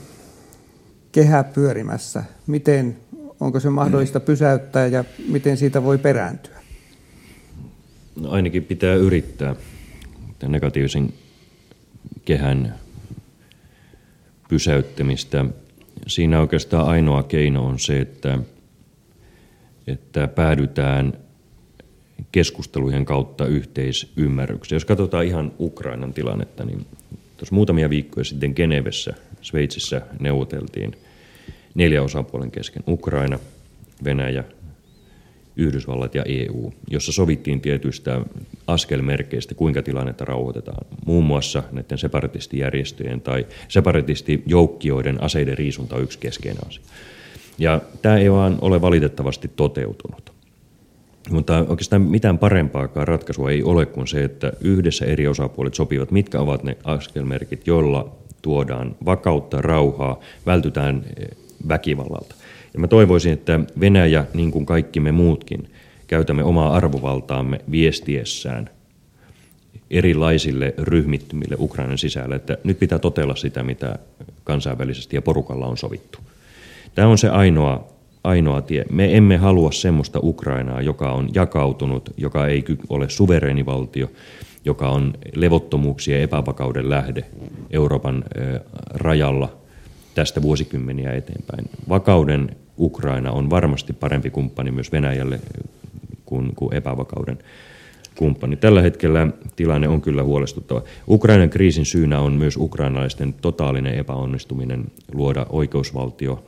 [1.13, 2.25] kehä pyörimässä.
[2.47, 2.97] Miten,
[3.41, 6.57] onko se mahdollista pysäyttää ja miten siitä voi perääntyä?
[8.21, 9.57] No ainakin pitää yrittää
[10.39, 11.13] tämän negatiivisen
[12.25, 12.75] kehän
[14.49, 15.45] pysäyttämistä
[16.07, 18.39] siinä oikeastaan ainoa keino on se, että,
[19.87, 21.13] että päädytään
[22.33, 24.77] keskustelujen kautta yhteisymmärrykseen.
[24.77, 26.87] Jos katsotaan ihan Ukrainan tilannetta, niin
[27.37, 30.97] tuossa muutamia viikkoja sitten Genevessä, Sveitsissä neuvoteltiin
[31.77, 32.83] neljä osapuolen kesken.
[32.89, 33.39] Ukraina,
[34.05, 34.45] Venäjä,
[35.57, 38.21] Yhdysvallat ja EU, jossa sovittiin tietyistä
[38.67, 40.87] askelmerkeistä, kuinka tilannetta rauhoitetaan.
[41.07, 46.85] Muun muassa näiden separatistijärjestöjen tai separatistijoukkioiden aseiden riisunta on yksi keskeinen asia.
[47.59, 50.33] Ja tämä ei vaan ole valitettavasti toteutunut.
[51.31, 56.41] Mutta oikeastaan mitään parempaakaan ratkaisua ei ole kuin se, että yhdessä eri osapuolet sopivat, mitkä
[56.41, 61.05] ovat ne askelmerkit, joilla tuodaan vakautta, rauhaa, vältytään
[61.69, 62.35] väkivallalta.
[62.75, 65.71] Ja mä toivoisin, että Venäjä, niin kuin kaikki me muutkin,
[66.07, 68.71] käytämme omaa arvovaltaamme viestiessään
[69.91, 73.99] erilaisille ryhmittymille Ukrainan sisällä, että nyt pitää totella sitä, mitä
[74.45, 76.19] kansainvälisesti ja porukalla on sovittu.
[76.95, 78.85] Tämä on se ainoa ainoa tie.
[78.91, 84.11] Me emme halua semmoista Ukrainaa, joka on jakautunut, joka ei ole suvereeni valtio,
[84.65, 87.25] joka on levottomuuksien ja epävakauden lähde
[87.71, 88.25] Euroopan
[88.95, 89.57] rajalla
[90.17, 91.65] tästä vuosikymmeniä eteenpäin.
[91.89, 95.41] Vakauden Ukraina on varmasti parempi kumppani myös Venäjälle
[96.25, 97.39] kuin, kuin epävakauden
[98.15, 98.57] kumppani.
[98.57, 100.83] Tällä hetkellä tilanne on kyllä huolestuttava.
[101.09, 106.45] Ukrainan kriisin syynä on myös ukrainalaisten totaalinen epäonnistuminen luoda oikeusvaltio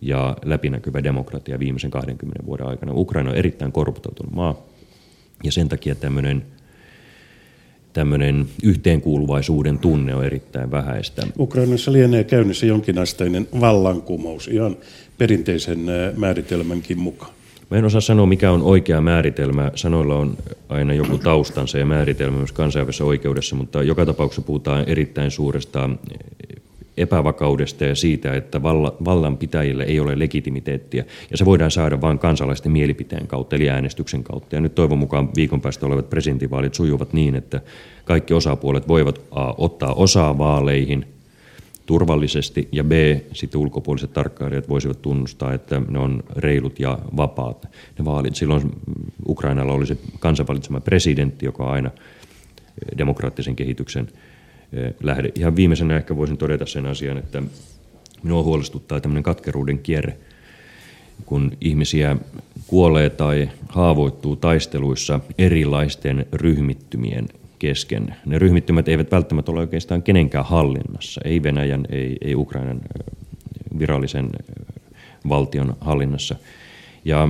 [0.00, 2.92] ja läpinäkyvä demokratia viimeisen 20 vuoden aikana.
[2.94, 4.62] Ukraina on erittäin korruptoitunut maa
[5.44, 6.42] ja sen takia tämmöinen
[7.92, 11.26] tämmöinen yhteenkuuluvaisuuden tunne on erittäin vähäistä.
[11.38, 14.76] Ukrainassa lienee käynnissä jonkinasteinen vallankumous ihan
[15.18, 15.78] perinteisen
[16.16, 17.32] määritelmänkin mukaan.
[17.70, 19.72] Mä en osaa sanoa, mikä on oikea määritelmä.
[19.74, 20.36] Sanoilla on
[20.68, 25.90] aina joku taustansa ja määritelmä myös kansainvälisessä oikeudessa, mutta joka tapauksessa puhutaan erittäin suuresta
[26.98, 28.62] epävakaudesta ja siitä, että
[29.04, 31.04] vallanpitäjille ei ole legitimiteettiä.
[31.30, 34.56] Ja se voidaan saada vain kansalaisten mielipiteen kautta, eli äänestyksen kautta.
[34.56, 37.60] Ja nyt toivon mukaan viikon päästä olevat presidentinvaalit sujuvat niin, että
[38.04, 41.04] kaikki osapuolet voivat A, ottaa osaa vaaleihin–
[41.88, 42.92] turvallisesti ja B,
[43.32, 48.34] sitten ulkopuoliset tarkkailijat voisivat tunnustaa, että ne on reilut ja vapaat ne vaalit.
[48.34, 48.70] Silloin
[49.28, 51.90] Ukrainalla oli se kansanvalitsema presidentti, joka aina
[52.98, 54.27] demokraattisen kehityksen eh,
[55.02, 55.32] lähde.
[55.34, 57.42] Ihan viimeisenä ehkä voisin todeta sen asian, että
[58.22, 60.16] minua huolestuttaa tämmöinen katkeruuden kierre,
[61.26, 62.16] kun ihmisiä
[62.66, 67.28] kuolee tai haavoittuu taisteluissa erilaisten ryhmittymien
[67.58, 68.14] kesken.
[68.26, 72.80] Ne ryhmittymät eivät välttämättä ole oikeastaan kenenkään hallinnassa, ei Venäjän, ei, ei Ukrainan
[73.78, 74.30] virallisen
[75.28, 76.36] valtion hallinnassa.
[77.04, 77.28] Ja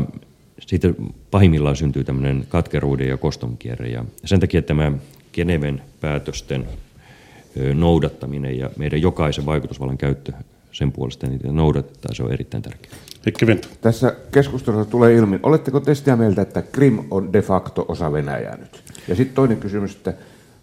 [0.61, 0.89] siitä
[1.31, 3.89] pahimmillaan syntyy tämmöinen katkeruuden ja kostonkierre.
[3.89, 4.93] Ja sen takia tämä
[5.33, 6.67] Geneven päätösten
[7.75, 10.33] noudattaminen ja meidän jokaisen vaikutusvallan käyttö
[10.73, 12.97] sen puolesta niitä noudattaa, se on erittäin tärkeää.
[13.81, 18.57] Tässä keskustelussa tulee ilmi, oletteko te sitä mieltä, että Krim on de facto osa Venäjää
[18.57, 18.83] nyt?
[19.09, 20.15] Ja sitten toinen kysymys, että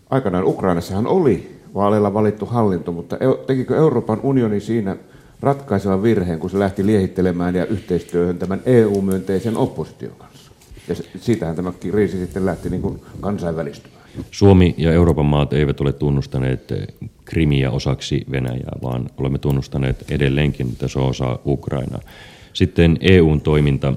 [0.10, 4.96] aikanaan Ukrainassahan oli vaaleilla valittu hallinto, mutta tekikö Euroopan unioni siinä
[5.40, 10.52] ratkaisevan virheen, kun se lähti liehittelemään ja yhteistyöhön tämän EU-myönteisen opposition kanssa?
[10.88, 14.05] Ja siitähän tämä kriisi sitten lähti niin kuin kansainvälistymään.
[14.32, 16.74] Suomi ja Euroopan maat eivät ole tunnustaneet
[17.26, 22.02] Krimiä osaksi Venäjää, vaan olemme tunnustaneet edelleenkin, että se on osa Ukrainaa.
[22.54, 23.94] Sitten EUn toiminta.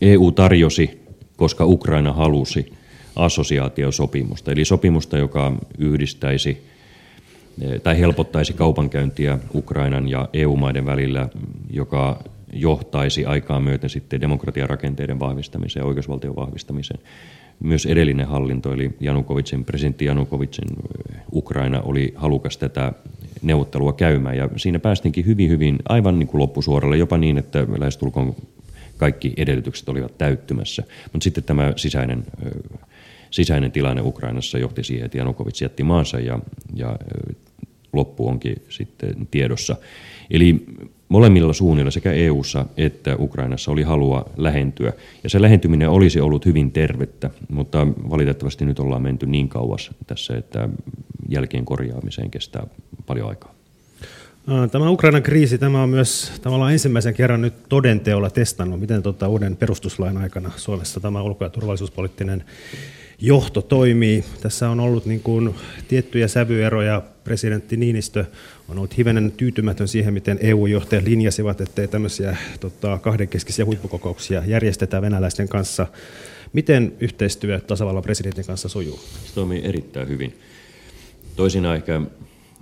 [0.00, 1.00] EU tarjosi,
[1.36, 2.72] koska Ukraina halusi,
[3.16, 6.66] assosiaatiosopimusta, eli sopimusta, joka yhdistäisi
[7.82, 11.28] tai helpottaisi kaupankäyntiä Ukrainan ja EU-maiden välillä,
[11.70, 17.00] joka johtaisi aikaa myöten sitten demokratiarakenteiden vahvistamiseen ja oikeusvaltion vahvistamiseen.
[17.60, 20.68] Myös edellinen hallinto, eli Janukovitsin, presidentti Janukovitsin
[21.32, 22.92] Ukraina oli halukas tätä
[23.42, 24.36] neuvottelua käymään.
[24.36, 28.34] Ja siinä päästinkin hyvin, hyvin aivan niin kuin loppusuoralle, jopa niin, että lähestulkoon
[28.96, 30.82] kaikki edellytykset olivat täyttymässä.
[31.12, 32.24] Mutta sitten tämä sisäinen,
[33.30, 36.38] sisäinen tilanne Ukrainassa johti siihen, että Janukovic jätti maansa ja,
[36.74, 36.96] ja
[37.92, 39.76] loppu onkin sitten tiedossa.
[40.30, 40.66] Eli
[41.08, 44.92] molemmilla suunnilla sekä EU:ssa että Ukrainassa oli halua lähentyä.
[45.22, 50.36] Ja se lähentyminen olisi ollut hyvin tervettä, mutta valitettavasti nyt ollaan menty niin kauas tässä,
[50.36, 50.68] että
[51.28, 52.66] jälkeen korjaamiseen kestää
[53.06, 53.56] paljon aikaa.
[54.70, 59.56] Tämä Ukrainan kriisi, tämä on myös tavallaan ensimmäisen kerran nyt todenteolla testannut, miten tuota uuden
[59.56, 62.44] perustuslain aikana Suomessa tämä ulko- ja turvallisuuspoliittinen
[63.20, 64.24] johto toimii.
[64.40, 65.54] Tässä on ollut niin kuin
[65.88, 67.02] tiettyjä sävyeroja.
[67.24, 68.24] Presidentti Niinistö
[68.68, 75.48] on ollut hivenen tyytymätön siihen, miten EU-johtajat linjasivat, ettei tämmöisiä tota, kahdenkeskisiä huippukokouksia järjestetään venäläisten
[75.48, 75.86] kanssa.
[76.52, 79.00] Miten yhteistyö tasavallan presidentin kanssa sujuu?
[79.24, 80.38] Se toimii erittäin hyvin.
[81.36, 82.00] Toisinaan ehkä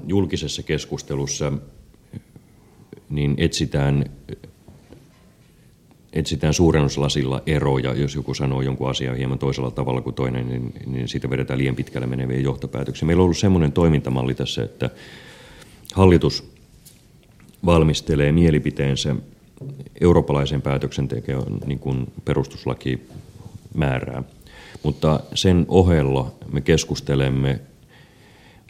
[0.07, 1.53] julkisessa keskustelussa
[3.11, 4.05] niin etsitään
[6.13, 11.09] etsitään suurennuslasilla eroja, jos joku sanoo jonkun asian hieman toisella tavalla kuin toinen, niin, niin
[11.09, 13.07] siitä vedetään liian pitkälle meneviä johtopäätöksiä.
[13.07, 14.91] Meillä on ollut semmoinen toimintamalli tässä, että
[15.95, 16.51] hallitus
[17.67, 19.17] valmistelee mielipiteensä
[20.01, 23.07] eurooppalaisen päätöksentekoon niin kuin perustuslaki
[23.75, 24.23] määrää.
[24.83, 27.61] Mutta sen ohella me keskustelemme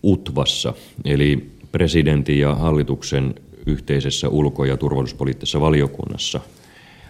[0.04, 3.34] UTVassa, eli presidentin ja hallituksen
[3.66, 6.40] yhteisessä ulko- ja turvallisuuspoliittisessa valiokunnassa–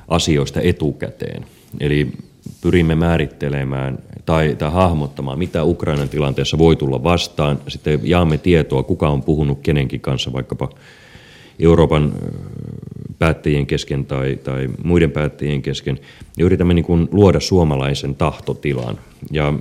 [0.08, 1.46] asioista etukäteen.
[1.80, 2.12] Eli
[2.60, 7.58] pyrimme määrittelemään tai, tai hahmottamaan, mitä Ukrainan tilanteessa voi tulla vastaan.
[7.68, 10.68] Sitten jaamme tietoa, kuka on puhunut kenenkin kanssa, vaikkapa
[11.58, 12.12] Euroopan
[13.18, 15.98] päättäjien kesken tai, tai muiden päättäjien kesken.
[16.36, 18.98] Ja yritämme niin kuin luoda suomalaisen tahtotilan.
[19.30, 19.54] Ja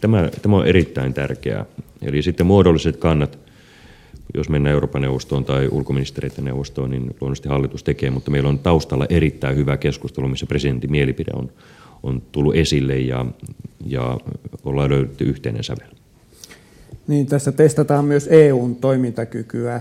[0.00, 1.66] tämä, tämä on erittäin tärkeää.
[2.02, 3.38] Eli sitten muodolliset kannat
[4.34, 9.06] jos mennään Euroopan neuvostoon tai ulkoministeriöiden neuvostoon, niin luonnollisesti hallitus tekee, mutta meillä on taustalla
[9.08, 11.50] erittäin hyvä keskustelu, missä presidentin mielipide on,
[12.02, 13.26] on tullut esille ja,
[13.86, 14.18] ja
[14.64, 15.88] ollaan löydetty yhteinen sävel.
[17.06, 19.80] Niin, tässä testataan myös EUn toimintakykyä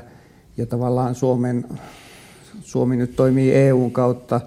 [0.57, 1.65] ja tavallaan Suomen,
[2.61, 4.41] Suomi nyt toimii EUn kautta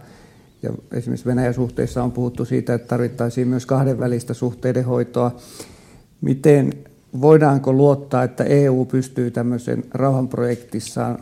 [0.63, 5.37] ja esimerkiksi Venäjän suhteissa on puhuttu siitä, että tarvittaisiin myös kahdenvälistä suhteiden hoitoa.
[6.21, 6.73] Miten
[7.21, 11.19] voidaanko luottaa, että EU pystyy tämmöisen rauhanprojektissaan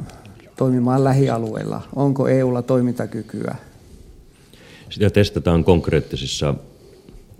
[0.56, 1.82] toimimaan lähialueilla?
[1.96, 3.56] Onko EUlla toimintakykyä?
[4.92, 6.54] Sitä testataan konkreettisissa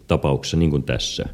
[0.08, 1.28] tapauksissa, niin kuin tässä.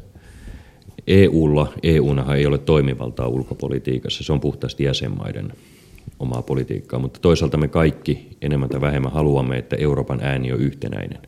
[1.07, 5.53] EUlla, EUnahan ei ole toimivaltaa ulkopolitiikassa, se on puhtaasti jäsenmaiden
[6.19, 11.21] omaa politiikkaa, mutta toisaalta me kaikki enemmän tai vähemmän haluamme, että Euroopan ääni on yhtenäinen.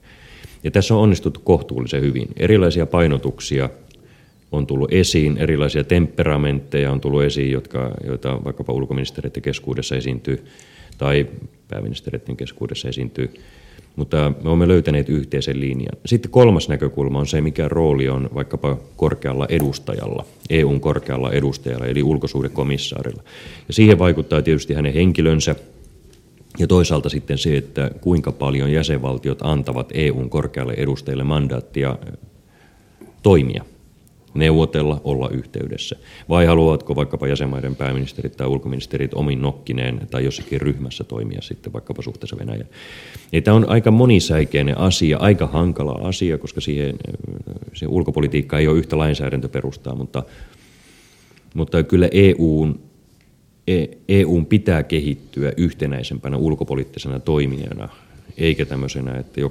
[0.63, 2.27] Ja tässä on onnistuttu kohtuullisen hyvin.
[2.37, 3.69] Erilaisia painotuksia
[4.51, 10.45] on tullut esiin, erilaisia temperamentteja on tullut esiin, jotka, joita vaikkapa ulkoministeriöiden keskuudessa esiintyy
[10.97, 11.27] tai
[11.67, 13.33] pääministeriöiden keskuudessa esiintyy
[13.95, 15.97] mutta me olemme löytäneet yhteisen linjan.
[16.05, 22.03] Sitten kolmas näkökulma on se, mikä rooli on vaikkapa korkealla edustajalla, EUn korkealla edustajalla, eli
[22.03, 23.23] ulkosuhdekomissaarilla.
[23.67, 25.55] Ja siihen vaikuttaa tietysti hänen henkilönsä,
[26.59, 31.97] ja toisaalta sitten se, että kuinka paljon jäsenvaltiot antavat EUn korkealle edustajalle mandaattia
[33.23, 33.65] toimia
[34.33, 35.95] neuvotella, olla yhteydessä?
[36.29, 42.01] Vai haluavatko vaikkapa jäsenmaiden pääministerit tai ulkoministerit omin nokkineen tai jossakin ryhmässä toimia sitten vaikkapa
[42.01, 42.69] suhteessa Venäjään?
[43.31, 46.95] Ja tämä on aika monisäikeinen asia, aika hankala asia, koska siihen,
[47.73, 50.23] se ulkopolitiikka ei ole yhtä lainsäädäntöperustaa, mutta,
[51.53, 52.79] mutta kyllä EUn,
[54.09, 57.89] EUn pitää kehittyä yhtenäisempänä ulkopoliittisena toimijana–
[58.43, 59.41] eikä tämmöisenä, että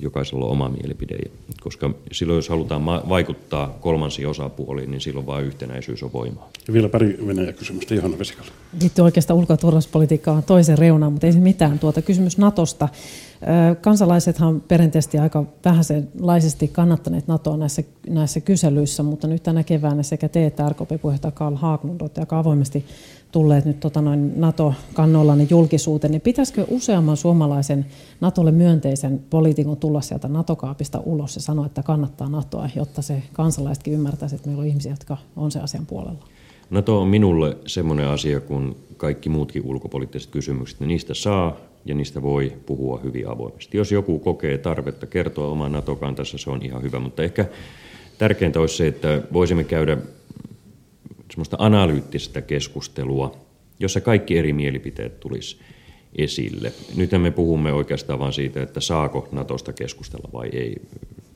[0.00, 1.18] jokaisella on oma mielipide.
[1.60, 6.50] Koska silloin, jos halutaan vaikuttaa kolmansiin osapuoliin, niin silloin vain yhtenäisyys on voimaa.
[6.68, 8.50] Ja vielä pari Venäjä-kysymystä, Johanna Vesikalle.
[8.80, 11.78] Liittyy oikeastaan ulko- ja turvallisuuspolitiikkaan toisen reunaan, mutta ei se mitään.
[11.78, 12.88] Tuota, kysymys Natosta.
[13.80, 20.46] Kansalaisethan perinteisesti aika vähäisenlaisesti kannattaneet NATOa näissä, näissä kyselyissä, mutta nyt tänä keväänä sekä te
[20.46, 22.84] että RKP-puheenjohtaja Karl Haglund olette aika avoimesti
[23.32, 27.86] tulleet nyt tota noin NATO-kannolla niin julkisuuteen, niin pitäisikö useamman suomalaisen
[28.20, 33.94] NATOlle myönteisen poliitikon tulla sieltä NATO-kaapista ulos ja sanoa, että kannattaa NATOa, jotta se kansalaisetkin
[33.94, 36.24] ymmärtäisi, että meillä on ihmisiä, jotka on se asian puolella?
[36.70, 40.80] NATO on minulle semmoinen asia kuin kaikki muutkin ulkopoliittiset kysymykset.
[40.80, 43.78] Niistä saa ja niistä voi puhua hyvin avoimesti.
[43.78, 47.46] Jos joku kokee tarvetta kertoa oman NATO-kantansa, se on ihan hyvä, mutta ehkä
[48.18, 49.96] tärkeintä olisi se, että voisimme käydä
[51.30, 53.36] semmoista analyyttistä keskustelua,
[53.80, 55.60] jossa kaikki eri mielipiteet tulisi
[56.18, 56.72] esille.
[56.96, 60.76] Nyt me puhumme oikeastaan vain siitä, että saako Natosta keskustella vai ei.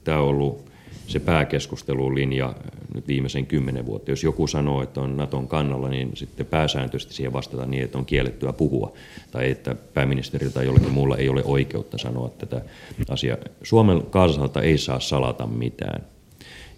[0.04, 0.74] Tämä on ollut
[1.06, 2.54] se pääkeskustelulinja
[2.94, 4.10] nyt viimeisen kymmenen vuotta.
[4.10, 8.06] Jos joku sanoo, että on Naton kannalla, niin sitten pääsääntöisesti siihen vastataan niin, että on
[8.06, 8.92] kiellettyä puhua.
[9.30, 12.62] Tai että pääministerillä tai jollakin muulla ei ole oikeutta sanoa tätä
[13.08, 13.36] asiaa.
[13.62, 16.04] Suomen kansalta ei saa salata mitään.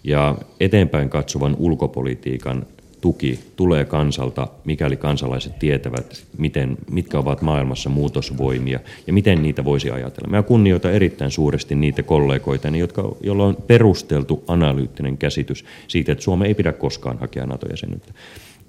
[0.03, 2.65] Ja eteenpäin katsovan ulkopolitiikan
[3.01, 9.91] tuki tulee kansalta, mikäli kansalaiset tietävät, miten, mitkä ovat maailmassa muutosvoimia ja miten niitä voisi
[9.91, 10.29] ajatella.
[10.29, 16.45] Mä kunnioitan erittäin suuresti niitä kollegoita, jotka, joilla on perusteltu analyyttinen käsitys siitä, että Suomi
[16.45, 18.13] ei pidä koskaan hakea NATO-jäsenyyttä.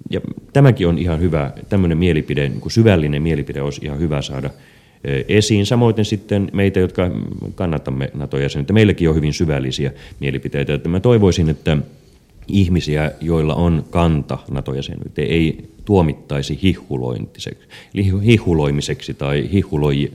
[0.09, 0.21] Ja
[0.53, 4.49] tämäkin on ihan hyvä, tämmöinen mielipide, niin kuin syvällinen mielipide olisi ihan hyvä saada
[5.03, 5.65] e, esiin.
[5.65, 7.11] Samoin sitten meitä, jotka
[7.55, 10.73] kannatamme NATO-jäsenyyttä, meilläkin on hyvin syvällisiä mielipiteitä.
[10.73, 11.77] Että mä toivoisin, että
[12.49, 16.59] ihmisiä, joilla on kanta NATO-jäsenyyteen, ei tuomittaisi
[18.23, 20.11] hihuloimiseksi tai hihuloi,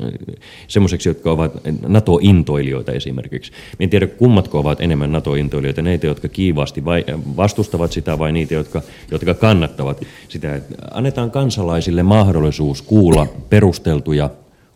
[0.68, 1.52] semmoiseksi, jotka ovat
[1.86, 3.52] NATO-intoilijoita esimerkiksi.
[3.80, 7.04] En tiedä, kummatko ovat enemmän NATO-intoilijoita, neitä, jotka kiivaasti vai,
[7.36, 10.60] vastustavat sitä vai niitä, jotka, jotka kannattavat sitä.
[10.90, 14.30] Annetaan kansalaisille mahdollisuus kuulla perusteltuja,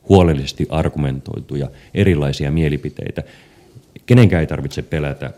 [0.09, 3.23] huolellisesti argumentoituja erilaisia mielipiteitä.
[4.07, 5.33] Kenenkään ei tarvitse pelätä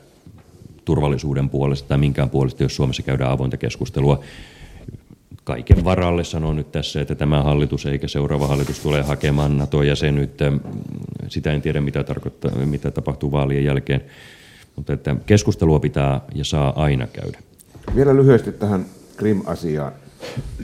[0.90, 4.20] turvallisuuden puolesta tai minkään puolesta, jos Suomessa käydään avointa keskustelua.
[5.44, 10.52] Kaiken varalle sanon nyt tässä, että tämä hallitus eikä seuraava hallitus tule hakemaan NATO-jäsenyyttä.
[11.28, 14.00] Sitä en tiedä, mitä, tarkoittaa, mitä tapahtuu vaalien jälkeen,
[14.76, 17.38] mutta että keskustelua pitää ja saa aina käydä.
[17.94, 18.86] Vielä lyhyesti tähän
[19.16, 19.92] Krim-asiaan.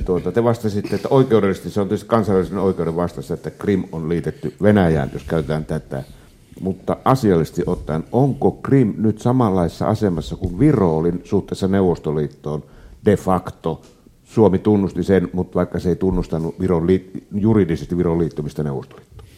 [0.04, 4.54] Tuota, te vastasitte, että oikeudellisesti se on tietysti kansainvälisen oikeuden vastassa, että Krim on liitetty
[4.62, 6.02] Venäjään, jos käytetään tätä
[6.60, 12.64] mutta asiallisesti ottaen, onko Krim nyt samanlaisessa asemassa kuin Viro oli suhteessa Neuvostoliittoon
[13.04, 13.82] de facto?
[14.24, 19.28] Suomi tunnusti sen, mutta vaikka se ei tunnustanut Viron liit- juridisesti Viron liittymistä Neuvostoliittoon.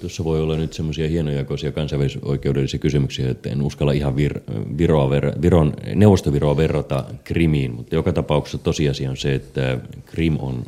[0.00, 4.40] Tuossa voi olla nyt semmoisia hienojakoisia kansainvälisoikeudellisia kysymyksiä, että en uskalla ihan vir,
[4.78, 5.10] Viroa,
[5.42, 10.62] Viron, neuvostoviroa verrata Krimiin, mutta joka tapauksessa tosiasia on se, että Krim on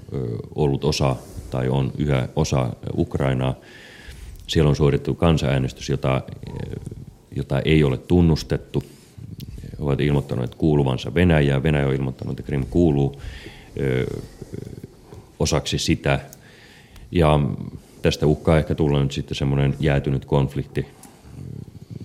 [0.54, 1.16] ollut osa
[1.50, 3.54] tai on yhä osa Ukrainaa.
[4.46, 6.22] Siellä on suoritettu kansanäänestys, jota,
[7.36, 8.82] jota ei ole tunnustettu.
[9.62, 11.62] He ovat ilmoittaneet kuuluvansa Venäjää.
[11.62, 13.20] Venäjä on ilmoittanut, että Krim kuuluu
[15.38, 16.20] osaksi sitä.
[17.10, 17.40] Ja
[18.02, 20.86] tästä uhkaa ehkä tulla nyt sitten semmoinen jäätynyt konflikti,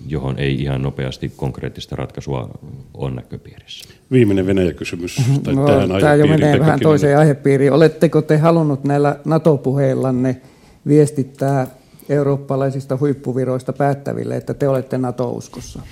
[0.06, 2.50] johon ei ihan nopeasti konkreettista ratkaisua
[2.94, 3.88] ole näköpiirissä.
[4.12, 5.22] Viimeinen Venäjä-kysymys.
[5.42, 5.66] Tai no,
[6.00, 7.72] tämä jo menee vähän toiseen aihepiiriin.
[7.72, 10.40] Oletteko te halunnut näillä NATO-puheillanne
[10.86, 11.66] viestittää
[12.08, 15.82] eurooppalaisista huippuviroista päättäville, että te olette NATO-uskossa?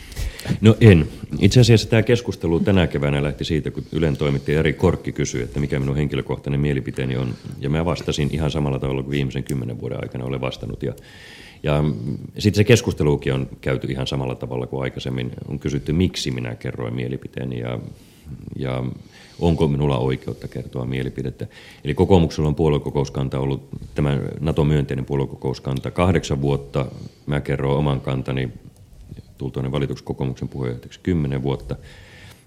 [0.61, 1.09] No en.
[1.39, 5.61] Itse asiassa tämä keskustelu tänä keväänä lähti siitä, kun Ylen toimittaja Jari Korkki kysyi, että
[5.61, 7.35] mikä minun henkilökohtainen mielipiteeni on.
[7.59, 10.83] Ja mä vastasin ihan samalla tavalla kuin viimeisen kymmenen vuoden aikana olen vastannut.
[10.83, 10.95] Ja,
[11.63, 11.85] ja
[12.39, 15.31] sitten se keskustelukin on käyty ihan samalla tavalla kuin aikaisemmin.
[15.49, 17.79] On kysytty, miksi minä kerroin mielipiteeni ja,
[18.57, 18.85] ja
[19.41, 21.47] onko minulla oikeutta kertoa mielipidettä.
[21.85, 26.87] Eli kokoomuksella on puoluekokouskanta ollut, tämä NATO-myönteinen puoluekokouskanta kahdeksan vuotta.
[27.27, 28.49] Mä kerron oman kantani
[29.39, 31.77] tultuani valituksi kokoomuksen puheenjohtajaksi kymmenen vuotta.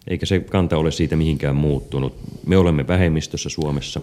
[0.07, 2.15] Eikä se kanta ole siitä mihinkään muuttunut.
[2.45, 4.01] Me olemme vähemmistössä Suomessa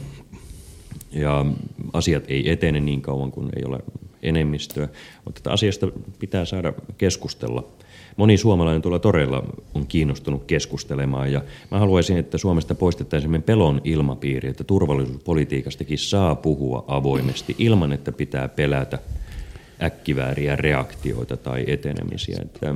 [1.12, 1.46] ja
[1.92, 3.78] asiat ei etene niin kauan kuin ei ole
[4.22, 4.88] enemmistöä,
[5.24, 7.64] mutta tätä asiasta pitää saada keskustella.
[8.16, 9.42] Moni suomalainen tuolla toreilla
[9.74, 16.84] on kiinnostunut keskustelemaan ja mä haluaisin, että Suomesta poistettaisiin pelon ilmapiiri, että turvallisuuspolitiikastakin saa puhua
[16.88, 18.98] avoimesti ilman, että pitää pelätä–
[19.82, 22.38] äkkivääriä reaktioita tai etenemisiä.
[22.42, 22.74] Että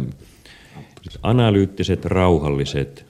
[1.22, 3.06] analyyttiset, rauhalliset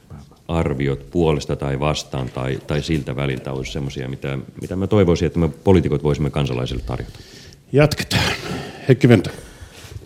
[0.49, 5.39] arviot puolesta tai vastaan tai, tai siltä väliltä olisi sellaisia, mitä, mitä mä toivoisin, että
[5.39, 7.18] me poliitikot voisimme kansalaisille tarjota.
[7.72, 8.33] Jatketaan.
[8.89, 9.31] Heikki Vento.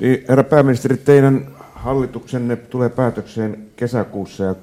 [0.01, 1.54] Niin, herra pääministeri, teidän
[1.85, 4.55] hallituksenne tulee päätökseen kesäkuussa ja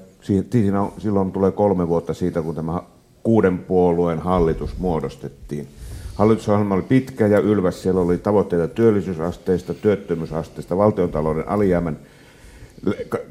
[0.52, 2.84] siinä, silloin tulee kolme vuotta siitä, kun tämä
[3.24, 5.68] kuuden puolueen hallitus muodostettiin.
[6.16, 7.82] Hallitusohjelma oli pitkä ja ylväs.
[7.82, 12.00] Siellä oli tavoitteita työllisyysasteista, työttömyysasteista, valtiontalouden alijäämän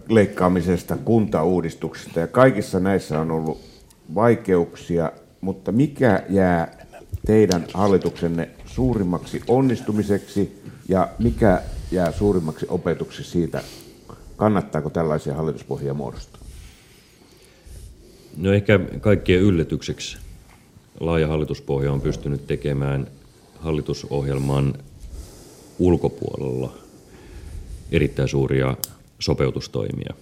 [0.08, 2.20] leikkaamisesta, kuntauudistuksesta.
[2.20, 3.60] Ja kaikissa näissä on ollut
[4.14, 6.86] vaikeuksia, mutta mikä jää
[7.26, 11.62] teidän hallituksenne suurimmaksi onnistumiseksi ja mikä
[11.92, 13.62] jää suurimmaksi opetuksi siitä,
[14.40, 16.40] kannattaako tällaisia hallituspohjia muodostaa?
[18.36, 20.16] No ehkä kaikkien yllätykseksi
[21.00, 23.06] laaja hallituspohja on pystynyt tekemään
[23.58, 24.74] hallitusohjelman
[25.78, 26.72] ulkopuolella
[27.92, 28.76] erittäin suuria
[29.18, 30.14] sopeutustoimia.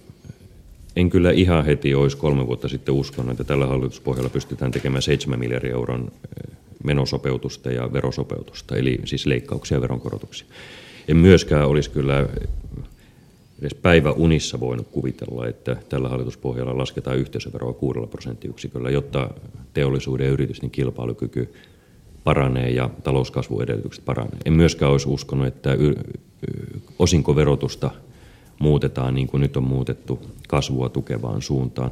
[0.95, 5.39] En kyllä ihan heti olisi kolme vuotta sitten uskonut, että tällä hallituspohjalla pystytään tekemään 7
[5.39, 10.47] miljardin euron eh, menosopeutusta ja verosopeutusta, eli siis leikkauksia ja veronkorotuksia.
[11.07, 12.27] En myöskään olisi kyllä
[13.61, 19.29] edes päivä unissa voinut kuvitella, että tällä hallituspohjalla lasketaan yhteisöveroa kuudella prosenttiyksiköllä, jotta
[19.73, 21.53] teollisuuden ja yritysten kilpailukyky
[22.23, 24.37] paranee ja talouskasvuedellytykset paranee.
[24.45, 25.69] En myöskään olisi uskonut, että
[26.99, 27.91] osinkoverotusta
[28.59, 31.91] muutetaan niin kuin nyt on muutettu kasvua tukevaan suuntaan.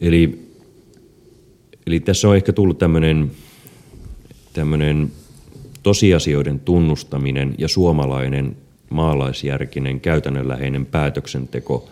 [0.00, 0.48] Eli,
[1.86, 3.30] eli tässä on ehkä tullut tämmöinen,
[4.52, 5.12] tämmöinen
[5.82, 8.56] tosiasioiden tunnustaminen ja suomalainen
[8.92, 11.88] maalaisjärkinen, käytännönläheinen päätöksenteko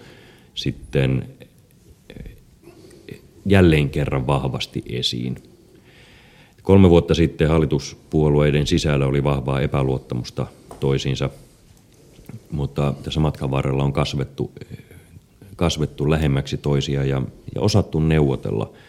[0.54, 1.28] sitten
[3.46, 5.36] jälleen kerran vahvasti esiin.
[6.62, 10.46] Kolme vuotta sitten hallituspuolueiden sisällä oli vahvaa epäluottamusta
[10.80, 11.30] toisiinsa,
[12.50, 14.52] mutta tässä matkan varrella on kasvettu,
[15.56, 17.22] kasvettu lähemmäksi toisia ja,
[17.54, 18.72] ja osattu neuvotella–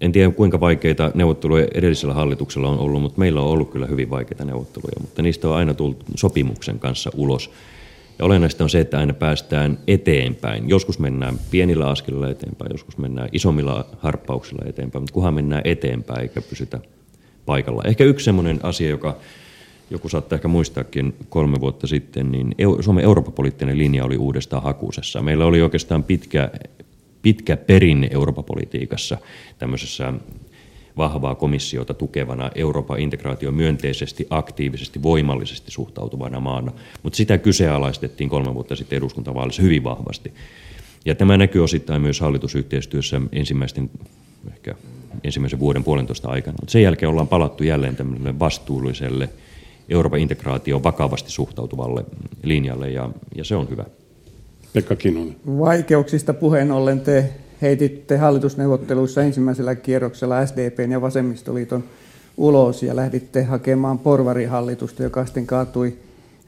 [0.00, 4.10] en tiedä kuinka vaikeita neuvotteluja edellisellä hallituksella on ollut, mutta meillä on ollut kyllä hyvin
[4.10, 7.50] vaikeita neuvotteluja, mutta niistä on aina tullut sopimuksen kanssa ulos.
[8.18, 10.68] Ja olennaista on se, että aina päästään eteenpäin.
[10.68, 16.40] Joskus mennään pienillä askelilla eteenpäin, joskus mennään isommilla harppauksilla eteenpäin, mutta kunhan mennään eteenpäin eikä
[16.42, 16.80] pysytä
[17.46, 17.82] paikalla.
[17.84, 19.16] Ehkä yksi sellainen asia, joka
[19.90, 25.22] joku saattaa ehkä muistaakin kolme vuotta sitten, niin Suomen Euroopan linja oli uudestaan hakusessa.
[25.22, 26.50] Meillä oli oikeastaan pitkä
[27.22, 29.18] pitkä perinne Euroopan politiikassa
[29.58, 30.12] tämmöisessä
[30.96, 36.72] vahvaa komissiota tukevana Euroopan integraatio myönteisesti, aktiivisesti, voimallisesti suhtautuvana maana.
[37.02, 40.32] Mutta sitä kyseenalaistettiin kolme vuotta sitten eduskuntavaalissa hyvin vahvasti.
[41.04, 43.90] Ja tämä näkyy osittain myös hallitusyhteistyössä ensimmäisten,
[44.52, 44.74] ehkä
[45.24, 46.56] ensimmäisen vuoden puolentoista aikana.
[46.60, 49.28] Mutta sen jälkeen ollaan palattu jälleen tämmöiselle vastuulliselle
[49.88, 52.04] Euroopan integraatio vakavasti suhtautuvalle
[52.42, 53.84] linjalle ja, ja se on hyvä.
[54.72, 55.36] Pekka Kinnunen.
[55.46, 57.30] Vaikeuksista puheen ollen te
[57.62, 61.84] heititte hallitusneuvotteluissa ensimmäisellä kierroksella SDPn ja Vasemmistoliiton
[62.36, 65.98] ulos ja lähditte hakemaan porvarihallitusta, joka sitten kaatui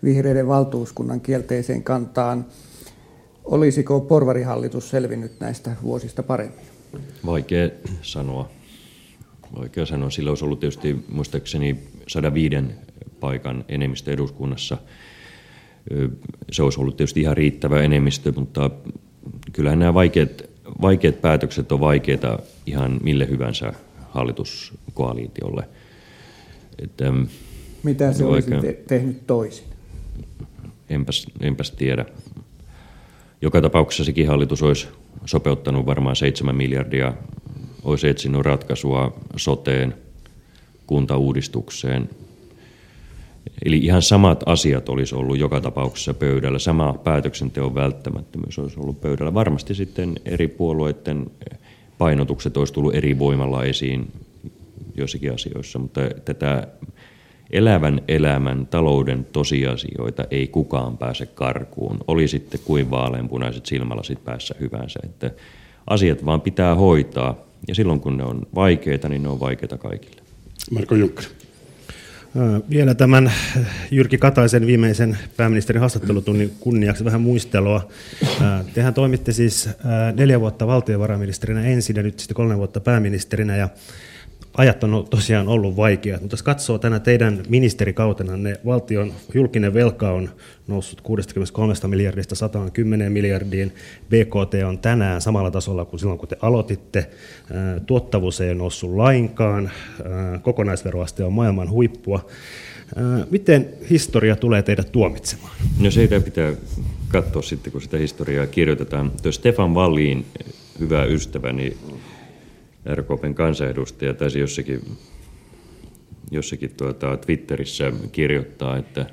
[0.05, 2.47] vihreiden valtuuskunnan kielteiseen kantaan.
[3.45, 6.65] Olisiko porvarihallitus selvinnyt näistä vuosista paremmin?
[7.27, 7.71] Vaikea
[8.03, 8.49] sanoa.
[9.59, 10.11] Vaikea sanoa.
[10.11, 12.57] Sillä olisi ollut tietysti muistaakseni 105
[13.21, 14.79] paikan enemmistö eduskunnassa.
[16.51, 18.71] Se olisi ollut tietysti ihan riittävä enemmistö, mutta
[19.53, 20.43] kyllähän nämä vaikeat,
[20.83, 23.73] vaikeat päätökset on vaikeita ihan mille hyvänsä
[24.11, 25.69] hallituskoalitiolle.
[26.79, 27.13] Että,
[27.83, 29.65] Mitä se olisi te- tehnyt toisin?
[30.91, 32.05] Enpäs, enpäs tiedä.
[33.43, 34.89] Joka tapauksessa sekin hallitus olisi
[35.27, 37.15] sopeuttanut varmaan 7 miljardia,
[37.85, 39.95] olisi etsinyt ratkaisua soteen,
[40.87, 42.11] kuntauudistukseen.
[43.65, 46.59] Eli ihan samat asiat olisi ollut joka tapauksessa pöydällä.
[46.59, 49.35] Sama päätöksenteon välttämättömyys olisi ollut pöydällä.
[49.35, 51.31] Varmasti sitten eri puolueiden
[51.99, 54.13] painotukset olisi tullut eri voimalla esiin
[54.95, 56.69] joissakin asioissa, mutta tätä
[57.51, 61.99] elävän elämän talouden tosiasioita ei kukaan pääse karkuun.
[62.09, 65.01] Oli sitten kuin vaaleanpunaiset silmälasit päässä hyvänsä.
[65.05, 65.31] Että
[65.87, 67.37] asiat vaan pitää hoitaa
[67.69, 70.23] ja silloin kun ne on vaikeita, niin ne on vaikeita kaikille.
[70.71, 71.29] Marko Junkkari.
[72.71, 73.33] Vielä tämän
[73.91, 77.89] Jyrki Kataisen viimeisen pääministerin haastattelutunnin kunniaksi vähän muistelua.
[78.75, 79.69] Tehän toimitte siis
[80.17, 83.57] neljä vuotta valtiovarainministerinä ensin ja nyt sitten kolme vuotta pääministerinä.
[83.57, 83.69] Ja
[84.57, 90.11] ajat on tosiaan ollut vaikeat, mutta jos katsoo tänä teidän ministerikautena, ne valtion julkinen velka
[90.11, 90.31] on
[90.69, 93.73] noussut 63 miljardista 110 miljardiin,
[94.09, 97.11] BKT on tänään samalla tasolla kuin silloin, kun te aloititte,
[97.87, 99.71] tuottavuus ei ole noussut lainkaan,
[100.43, 102.27] kokonaisveroaste on maailman huippua.
[103.31, 105.57] Miten historia tulee teidät tuomitsemaan?
[105.81, 106.53] No siitä pitää
[107.09, 109.13] katsoa sitten, kun sitä historiaa kirjoitetaan.
[109.23, 110.27] Tuo Stefan Wallin,
[110.81, 111.77] hyvä ystäväni,
[112.95, 114.81] RKPn kansanedustaja taisi jossakin,
[116.31, 119.07] jossakin tuota, Twitterissä kirjoittaa, että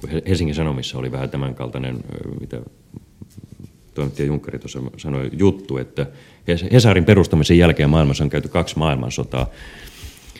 [0.00, 2.04] kun Helsingin Sanomissa oli vähän tämänkaltainen,
[2.40, 2.60] mitä
[3.94, 6.06] toimittaja Junkkari tuossa sanoi, juttu, että
[6.72, 9.50] Hesarin perustamisen jälkeen maailmassa on käyty kaksi maailmansotaa.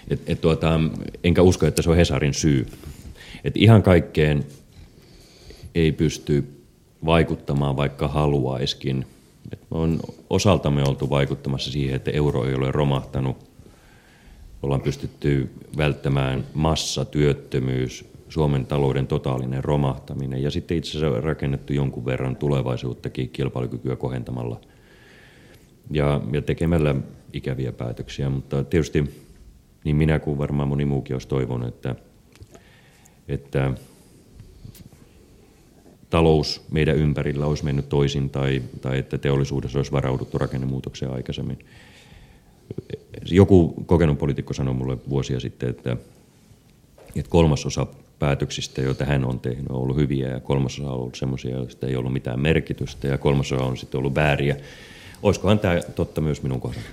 [0.09, 0.81] Et, et tuota,
[1.25, 2.67] enkä usko, että se on Hesarin syy.
[3.45, 4.45] Et ihan kaikkeen
[5.75, 6.45] ei pysty
[7.05, 9.07] vaikuttamaan, vaikka haluaiskin.
[9.53, 10.01] Et on
[10.31, 13.37] osaltamme oltu vaikuttamassa siihen, että euro ei ole romahtanut.
[14.63, 22.05] Ollaan pystytty välttämään massa, työttömyys, Suomen talouden totaalinen romahtaminen ja sitten itse asiassa rakennettu jonkun
[22.05, 24.61] verran tulevaisuuttakin kilpailukykyä kohentamalla
[25.91, 26.95] ja, ja tekemällä
[27.33, 28.31] ikäviä päätöksiä.
[28.31, 29.25] Mutta tietysti
[29.85, 31.95] niin minä kuin varmaan moni muukin olisi toivonut, että,
[33.29, 33.73] että
[36.13, 41.59] talous meidän ympärillä olisi mennyt toisin tai, tai että teollisuudessa olisi varauduttu rakennemuutokseen aikaisemmin.
[43.31, 45.97] Joku kokenut poliitikko sanoi mulle vuosia sitten, että,
[47.17, 47.87] että kolmasosa
[48.19, 51.97] päätöksistä, joita hän on tehnyt, on ollut hyviä ja kolmasosa on ollut sellaisia, joista ei
[51.97, 54.57] ollut mitään merkitystä ja kolmasosa on sitten ollut vääriä.
[55.23, 56.89] Olisikohan tämä totta myös minun kohdalla?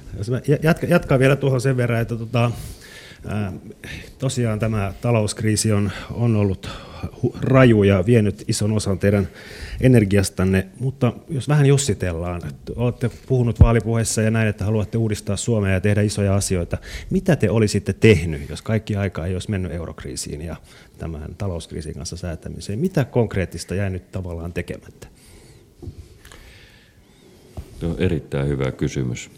[0.63, 2.51] Jatka, jatkaa vielä tuohon sen verran, että tota,
[4.19, 6.69] tosiaan tämä talouskriisi on, on ollut
[7.41, 9.27] raju ja vienyt ison osan teidän
[9.81, 12.41] energiastanne, mutta jos vähän jossitellaan,
[12.75, 16.77] olette puhunut vaalipuheessa ja näin, että haluatte uudistaa Suomea ja tehdä isoja asioita.
[17.09, 20.55] Mitä te olisitte tehnyt, jos kaikki aika ei olisi mennyt eurokriisiin ja
[20.97, 22.79] tämän talouskriisin kanssa säätämiseen?
[22.79, 25.07] Mitä konkreettista jäi nyt tavallaan tekemättä?
[27.79, 29.29] Tuo on erittäin hyvä kysymys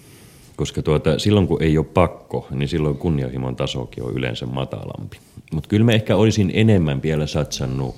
[0.55, 5.17] koska tuota, silloin kun ei ole pakko, niin silloin kunnianhimon tasokin on yleensä matalampi.
[5.53, 7.95] Mutta kyllä mä ehkä olisin enemmän vielä satsannut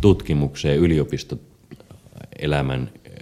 [0.00, 3.12] tutkimukseen, yliopistoelämän eh,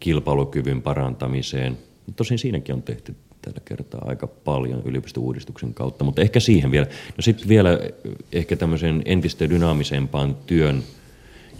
[0.00, 1.78] kilpailukyvyn parantamiseen.
[2.16, 6.86] Tosin siinäkin on tehty tällä kertaa aika paljon yliopistouudistuksen kautta, mutta ehkä siihen vielä.
[7.16, 7.92] No sitten vielä eh,
[8.32, 10.82] ehkä tämmöisen entistä dynaamisempaan työn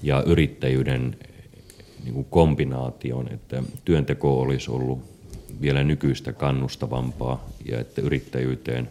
[0.03, 1.29] ja yrittäjyyden eh,
[2.05, 5.16] niin kombinaation, että työnteko olisi ollut
[5.61, 8.91] vielä nykyistä kannustavampaa ja että yrittäjyyteen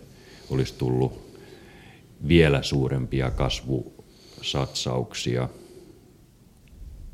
[0.49, 1.25] olisi tullut
[2.27, 5.49] vielä suurempia kasvusatsauksia.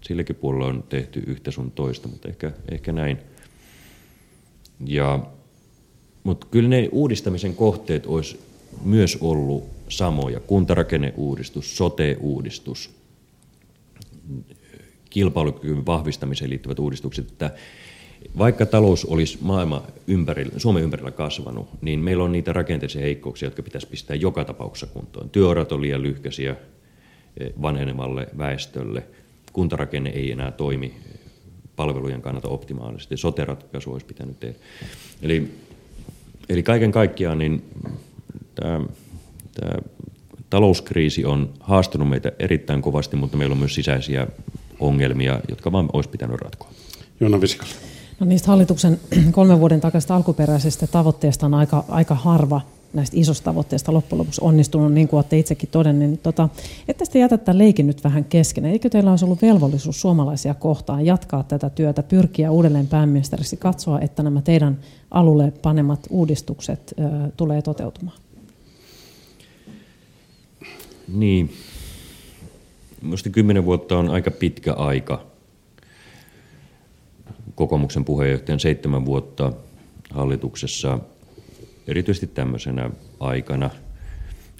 [0.01, 3.17] Silläkin puolella on tehty yhtä sun toista, mutta ehkä, ehkä näin.
[4.85, 5.25] Ja,
[6.23, 8.39] mutta kyllä ne uudistamisen kohteet olisi
[8.83, 10.39] myös ollut samoja.
[10.39, 12.89] Kuntarakenneuudistus, sote-uudistus,
[15.09, 17.51] kilpailukyvyn vahvistamiseen liittyvät uudistukset, että
[18.37, 23.63] vaikka talous olisi maailma ympärillä, Suomen ympärillä kasvanut, niin meillä on niitä rakenteellisia heikkouksia, jotka
[23.63, 25.29] pitäisi pistää joka tapauksessa kuntoon.
[25.29, 26.55] Työurat on liian lyhkäisiä
[27.39, 29.03] eh, vanhenevalle väestölle,
[29.53, 30.93] kuntarakenne ei enää toimi
[31.75, 34.55] palvelujen kannalta optimaalisesti, sote-ratkaisu olisi pitänyt tehdä.
[35.21, 35.51] Eli,
[36.49, 37.63] eli kaiken kaikkiaan niin
[38.55, 38.81] tämä,
[39.53, 39.73] tämä
[40.49, 44.27] talouskriisi on haastanut meitä erittäin kovasti, mutta meillä on myös sisäisiä
[44.79, 46.69] ongelmia, jotka vaan olisi pitänyt ratkoa.
[47.19, 47.90] Joona Visikala.
[48.21, 48.99] No niistä hallituksen
[49.31, 52.61] kolmen vuoden takaisesta alkuperäisestä tavoitteesta on aika, aika harva
[52.93, 56.11] näistä isosta tavoitteista loppujen lopuksi onnistunut, niin kuin olette itsekin todenneet.
[56.11, 56.49] Niin tota,
[56.87, 58.65] että sitten jätä tämän leikin nyt vähän kesken.
[58.65, 64.23] Eikö teillä olisi ollut velvollisuus suomalaisia kohtaan jatkaa tätä työtä, pyrkiä uudelleen pääministeriksi, katsoa, että
[64.23, 64.79] nämä teidän
[65.11, 68.17] alulle panemat uudistukset ö, tulee toteutumaan?
[71.13, 71.53] Niin.
[73.01, 75.30] Minusta kymmenen vuotta on aika pitkä aika.
[77.55, 79.53] Kokoomuksen puheenjohtajan seitsemän vuotta
[80.09, 80.99] hallituksessa,
[81.87, 82.89] erityisesti tämmöisenä
[83.19, 83.69] aikana.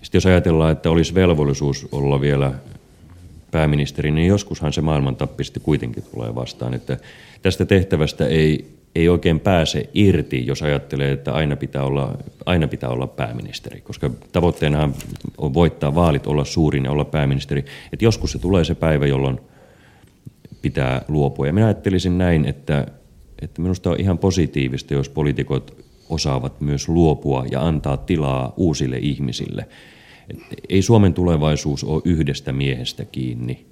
[0.04, 2.54] Sitten jos ajatellaan, että olisi velvollisuus olla vielä
[3.52, 6.74] pääministeri, niin joskushan se maailmantappi sitten kuitenkin tulee vastaan.
[6.74, 6.98] Että
[7.42, 12.90] tästä tehtävästä ei ei oikein pääse irti, jos ajattelee, että aina pitää olla, aina pitää
[12.90, 14.90] olla pääministeri, koska tavoitteena
[15.38, 17.66] on voittaa vaalit, olla suurin ja olla pääministeri.
[17.94, 19.40] Että joskus se tulee se päivä, jolloin
[20.62, 21.48] pitää luopua.
[21.48, 22.88] Ja minä ajattelisin näin, että,
[23.42, 29.68] että minusta on ihan positiivista, jos poliitikot osaavat myös luopua ja antaa tilaa uusille ihmisille.
[30.30, 30.38] Et
[30.70, 33.66] ei Suomen tulevaisuus ole yhdestä miehestä kiinni–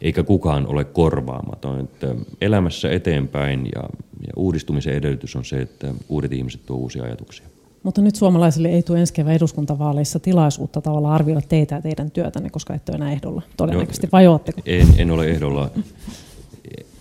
[0.00, 1.80] eikä kukaan ole korvaamaton.
[1.80, 3.82] Että elämässä eteenpäin ja,
[4.26, 7.46] ja uudistumisen edellytys on se, että uudet ihmiset tuovat uusia ajatuksia.
[7.84, 12.50] Mutta nyt suomalaisille ei tule ensi kevään eduskuntavaaleissa tilaisuutta tavallaan arvioida teitä ja teidän työtänne,
[12.50, 14.60] koska ette ole enää ehdolla todennäköisesti, vai ootteko?
[14.66, 15.70] En, en ole ehdolla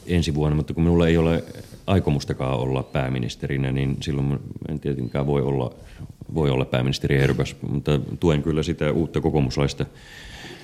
[0.07, 1.43] ensi vuonna, mutta kun minulla ei ole
[1.87, 5.73] aikomustakaan olla pääministerinä, niin silloin en tietenkään voi olla,
[6.33, 9.85] voi olla pääministeriehdokas, mutta tuen kyllä sitä uutta kokoomuslaista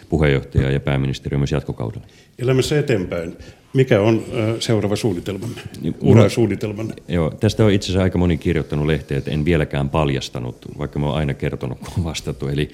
[0.09, 2.07] puheenjohtaja ja pääministeri myös jatkokaudella.
[2.39, 3.37] Elämässä eteenpäin.
[3.73, 4.23] Mikä on
[4.59, 6.93] seuraava suunnitelmanne, niin, urasuunnitelmanne?
[7.07, 11.05] Joo, tästä on itse asiassa aika moni kirjoittanut lehteä, että en vieläkään paljastanut, vaikka mä
[11.05, 12.47] oon aina kertonut, kun on vastattu.
[12.47, 12.69] Eli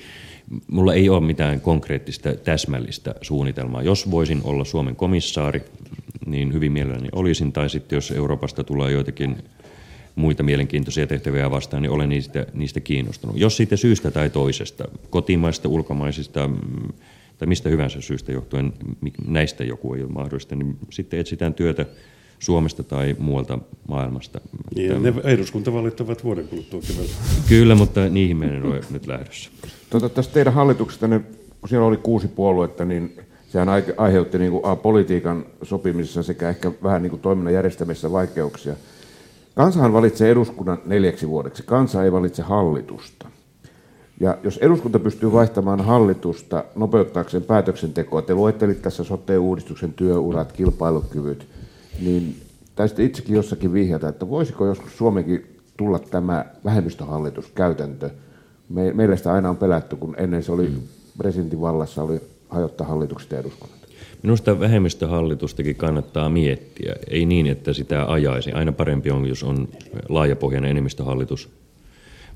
[0.68, 3.84] mulla ei ole mitään konkreettista täsmällistä suunnitelmaa.
[3.84, 5.62] Jos voisin olla Suomen komissaari,
[6.26, 7.52] niin hyvin mielelläni olisin.
[7.52, 9.38] Tai sitten jos Euroopasta tulee joitakin
[10.16, 13.38] muita mielenkiintoisia tehtäviä vastaan, niin olen niistä, niistä kiinnostunut.
[13.38, 16.94] Jos siitä syystä tai toisesta, kotimaista, ulkomaisista, mm,
[17.38, 18.74] tai mistä hyvänsä syystä johtuen
[19.28, 21.86] näistä joku ei ole mahdollista, niin sitten etsitään työtä
[22.40, 24.42] Suomesta tai muualta maailmasta.
[24.76, 27.14] Niin, ne eduskuntavaalit ovat vuoden kuluttua keväällä.
[27.50, 29.50] Kyllä, mutta niihin meidän ole nyt lähdössä.
[29.90, 31.26] Tuota, tästä teidän hallituksesta, niin
[31.62, 33.18] kun siellä oli kuusi puoluetta, niin
[33.48, 38.74] sehän aiheutti niin kuin, a, politiikan sopimisessa sekä ehkä vähän niin kuin toiminnan järjestämisessä vaikeuksia.
[39.56, 41.64] Kansahan valitsee eduskunnan neljäksi vuodeksi.
[41.64, 43.28] Kansa ei valitse hallitusta.
[44.20, 51.48] Ja jos eduskunta pystyy vaihtamaan hallitusta nopeuttaakseen päätöksentekoa, te luettelit tässä sote-uudistuksen työurat, kilpailukyvyt,
[52.02, 52.36] niin
[52.76, 55.46] taisitte itsekin jossakin vihjata, että voisiko joskus Suomenkin
[55.78, 58.10] tulla tämä vähemmistöhallituskäytäntö.
[58.70, 60.72] Me, meillä sitä aina on pelätty, kun ennen se oli
[61.18, 63.80] presidentin vallassa, oli hajottaa hallitukset ja eduskunnat.
[64.24, 66.96] Minusta vähemmistöhallitustakin kannattaa miettiä.
[67.10, 68.52] Ei niin, että sitä ajaisi.
[68.52, 69.68] Aina parempi on, jos on
[70.10, 71.50] laajapohjainen enemmistöhallitus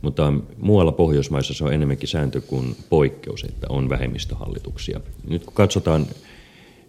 [0.02, 5.02] mutta muualla Pohjoismaissa se on enemmänkin sääntö kuin poikkeus, että on vähemmistöhallituksia.
[5.30, 6.06] Nyt kun katsotaan,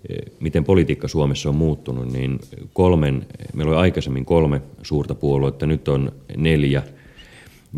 [0.08, 2.40] eh, miten politiikka Suomessa on muuttunut, niin
[2.72, 6.82] kolmen, meillä oli aikaisemmin kolme suurta puoluetta, nyt on neljä,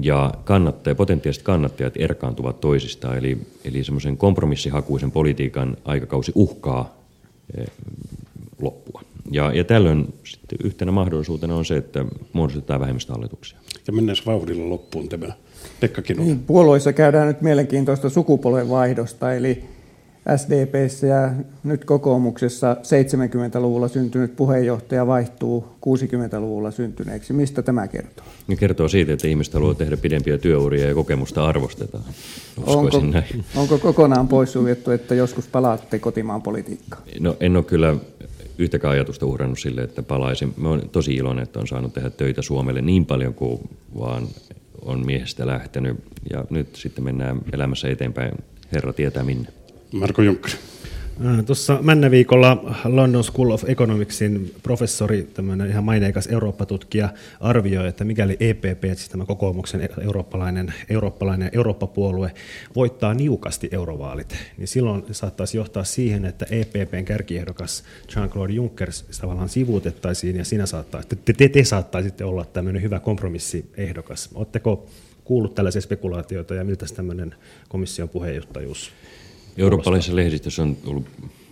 [0.02, 6.94] ja kannattajat, potentiaaliset kannattajat erkaantuvat toisistaan, eli, eli semmoisen kompromissihakuisen politiikan aikakausi uhkaa
[7.58, 7.66] eh,
[8.60, 9.02] loppua.
[9.30, 13.58] Ja, ja tällöin sitten yhtenä mahdollisuutena on se, että muodostetaan vähemmistöhallituksia.
[13.86, 15.32] Ja mennään vauhdilla loppuun tämä.
[15.80, 19.64] Pekka Niin, puolueissa käydään nyt mielenkiintoista sukupolvenvaihdosta, eli
[20.36, 21.30] SDPssä ja
[21.64, 27.32] nyt kokoomuksessa 70-luvulla syntynyt puheenjohtaja vaihtuu 60-luvulla syntyneeksi.
[27.32, 28.26] Mistä tämä kertoo?
[28.48, 32.04] Ja kertoo siitä, että ihmiset haluaa tehdä pidempiä työuria ja kokemusta arvostetaan.
[32.66, 33.44] onko, näin.
[33.56, 37.02] onko kokonaan poissuljettu, että joskus palaatte kotimaan politiikkaan?
[37.20, 37.96] No en ole kyllä
[38.62, 40.54] yhtäkään ajatusta uhrannut sille, että palaisin.
[40.56, 43.60] Mä olen tosi iloinen, että on saanut tehdä töitä Suomelle niin paljon kuin
[43.98, 44.28] vaan
[44.82, 45.96] on miehestä lähtenyt.
[46.30, 48.32] Ja nyt sitten mennään elämässä eteenpäin.
[48.72, 49.48] Herra tietää minne.
[49.92, 50.54] Marko Junkkari.
[51.20, 57.08] Äh, tuossa männä viikolla London School of Economicsin professori, tämmöinen ihan maineikas Eurooppa-tutkija,
[57.40, 62.32] arvioi, että mikäli EPP, siis tämä kokoomuksen eurooppalainen, eurooppalainen Eurooppa-puolue,
[62.76, 68.90] voittaa niukasti eurovaalit, niin silloin saattaisi johtaa siihen, että EPPn kärkiehdokas Jean-Claude Juncker
[69.20, 74.30] tavallaan sivuutettaisiin, ja siinä saattaa, te, te, te saattaisitte olla tämmöinen hyvä kompromissiehdokas.
[74.34, 74.86] Oletteko
[75.24, 77.34] kuullut tällaisia spekulaatioita, ja miltä tämmöinen
[77.68, 78.92] komission puheenjohtajuus
[79.56, 81.06] Eurooppalaisessa lehdistössä on ollut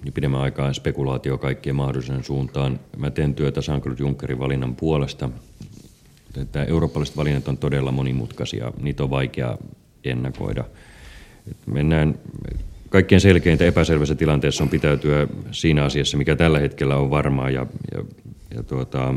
[0.05, 2.80] jo pidemmän aikaa spekulaatio kaikkien mahdollisen suuntaan.
[2.96, 5.30] Mä teen työtä Jean-Claude Junckerin valinnan puolesta.
[6.36, 8.72] Että eurooppalaiset valinnat on todella monimutkaisia.
[8.82, 9.59] Niitä on vaikea
[10.05, 10.64] ennakoida.
[11.66, 12.18] Mennään
[12.88, 18.05] kaikkein selkeintä epäselvässä tilanteessa on pitäytyä siinä asiassa, mikä tällä hetkellä on varmaa ja, ja,
[18.55, 19.14] ja tuota,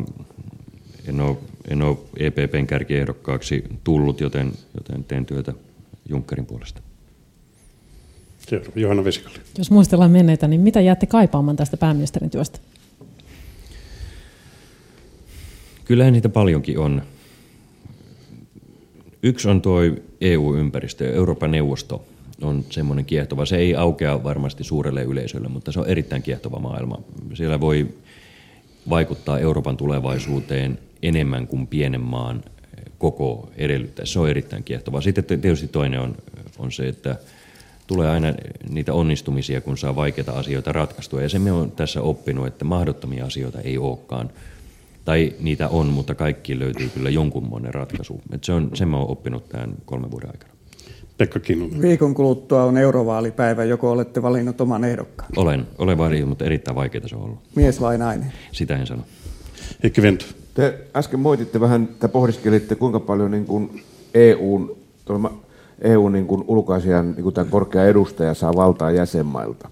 [1.08, 5.54] en ole, en ole EPPn kärkiehdokkaaksi tullut, joten, joten teen työtä
[6.10, 6.82] Junckerin puolesta.
[8.76, 9.38] Johanna Vesikalli.
[9.58, 12.60] Jos muistellaan menneitä, niin mitä jäätte kaipaamaan tästä pääministerin työstä?
[15.86, 17.02] Kyllähän niitä paljonkin on.
[19.24, 19.80] Yksi on tuo
[20.22, 22.06] EU-ympäristö, Euroopan neuvosto
[22.42, 23.46] on semmoinen kiehtova.
[23.46, 27.02] Se ei aukea varmasti suurelle yleisölle, mutta se on erittäin kiehtova maailma.
[27.34, 27.88] Siellä voi
[28.90, 32.44] vaikuttaa Euroopan tulevaisuuteen enemmän kuin pienen maan
[32.98, 34.06] koko edellyttää.
[34.06, 35.02] Se on erittäin kiehtova.
[35.02, 36.16] Sitten tietysti toinen on,
[36.58, 37.16] on se, että
[37.88, 38.34] tulee aina
[38.70, 41.22] niitä onnistumisia, kun saa vaikeita asioita ratkaistua.
[41.22, 44.30] Ja se me on tässä oppinut, että mahdottomia asioita ei olekaan.
[45.06, 48.22] Tai niitä on, mutta kaikki löytyy kyllä jonkunmoinen ratkaisu.
[48.32, 50.54] Et se on, sen mä oon oppinut tämän kolmen vuoden aikana.
[51.18, 51.82] Pekka Kinnunen.
[51.82, 55.30] Viikon kuluttua on eurovaalipäivä, joko olette valinnut oman ehdokkaan?
[55.36, 57.40] Olen, olen valinnut, mutta erittäin vaikeaa se on ollut.
[57.56, 58.34] Mies vai nainen?
[58.52, 59.04] Sitä en sano.
[59.84, 60.26] Heikki Vento.
[60.54, 64.78] Te äsken moititte vähän, te pohdiskelitte kuinka paljon niin kuin EUn,
[65.84, 69.70] EU niin kuin ulkoasian niin kuin tämän korkea edustaja saa valtaa jäsenmailta.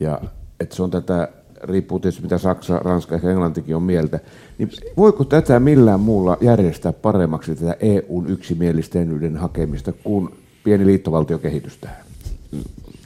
[0.00, 0.20] Ja
[0.60, 1.28] että se on tätä,
[1.62, 4.20] riippuu tietysti mitä Saksa, Ranska ja Englantikin on mieltä,
[4.58, 10.28] niin voiko tätä millään muulla järjestää paremmaksi tätä EUn yksimielistenyyden hakemista kuin
[10.64, 12.04] pieni liittovaltiokehitys tähän?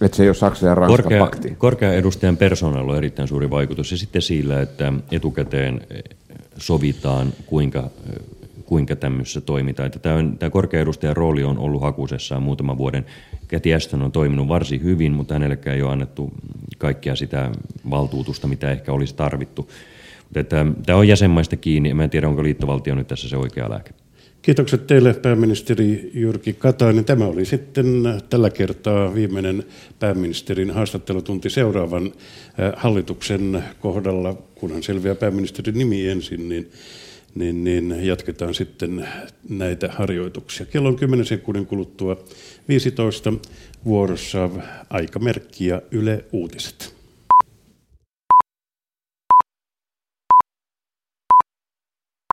[0.01, 1.55] Että se ei ole Saksa ja Ranska korkea, pakti.
[1.59, 5.80] Korkea edustajan persoonalla on erittäin suuri vaikutus ja sitten sillä, että etukäteen
[6.57, 7.91] sovitaan, kuinka,
[8.67, 9.87] kuinka tämmöisessä toimitaan.
[9.87, 13.05] Että tämä, on, tämä korkea edustajan rooli on ollut hakusessaan muutaman vuoden.
[13.49, 16.33] Cathy Ashton on toiminut varsin hyvin, mutta hänellekään ei ole annettu
[16.79, 17.51] kaikkea sitä
[17.91, 19.71] valtuutusta, mitä ehkä olisi tarvittu.
[20.25, 21.95] Mutta että, tämä on jäsenmaista kiinni.
[21.95, 23.91] Mä en tiedä, onko liittovaltio nyt tässä se oikea lääke.
[24.43, 27.05] Kiitokset teille pääministeri Jyrki Katainen.
[27.05, 29.65] Tämä oli sitten tällä kertaa viimeinen
[29.99, 32.12] pääministerin haastattelutunti seuraavan
[32.77, 36.71] hallituksen kohdalla, kunhan selviää pääministerin nimi ensin, niin,
[37.35, 39.09] niin, niin jatketaan sitten
[39.49, 40.66] näitä harjoituksia.
[40.66, 42.24] Kello on 10 sekunnin kuluttua
[42.68, 43.32] 15
[43.85, 44.51] vuorossa
[44.91, 46.94] aikamerkki ja Yle Uutiset.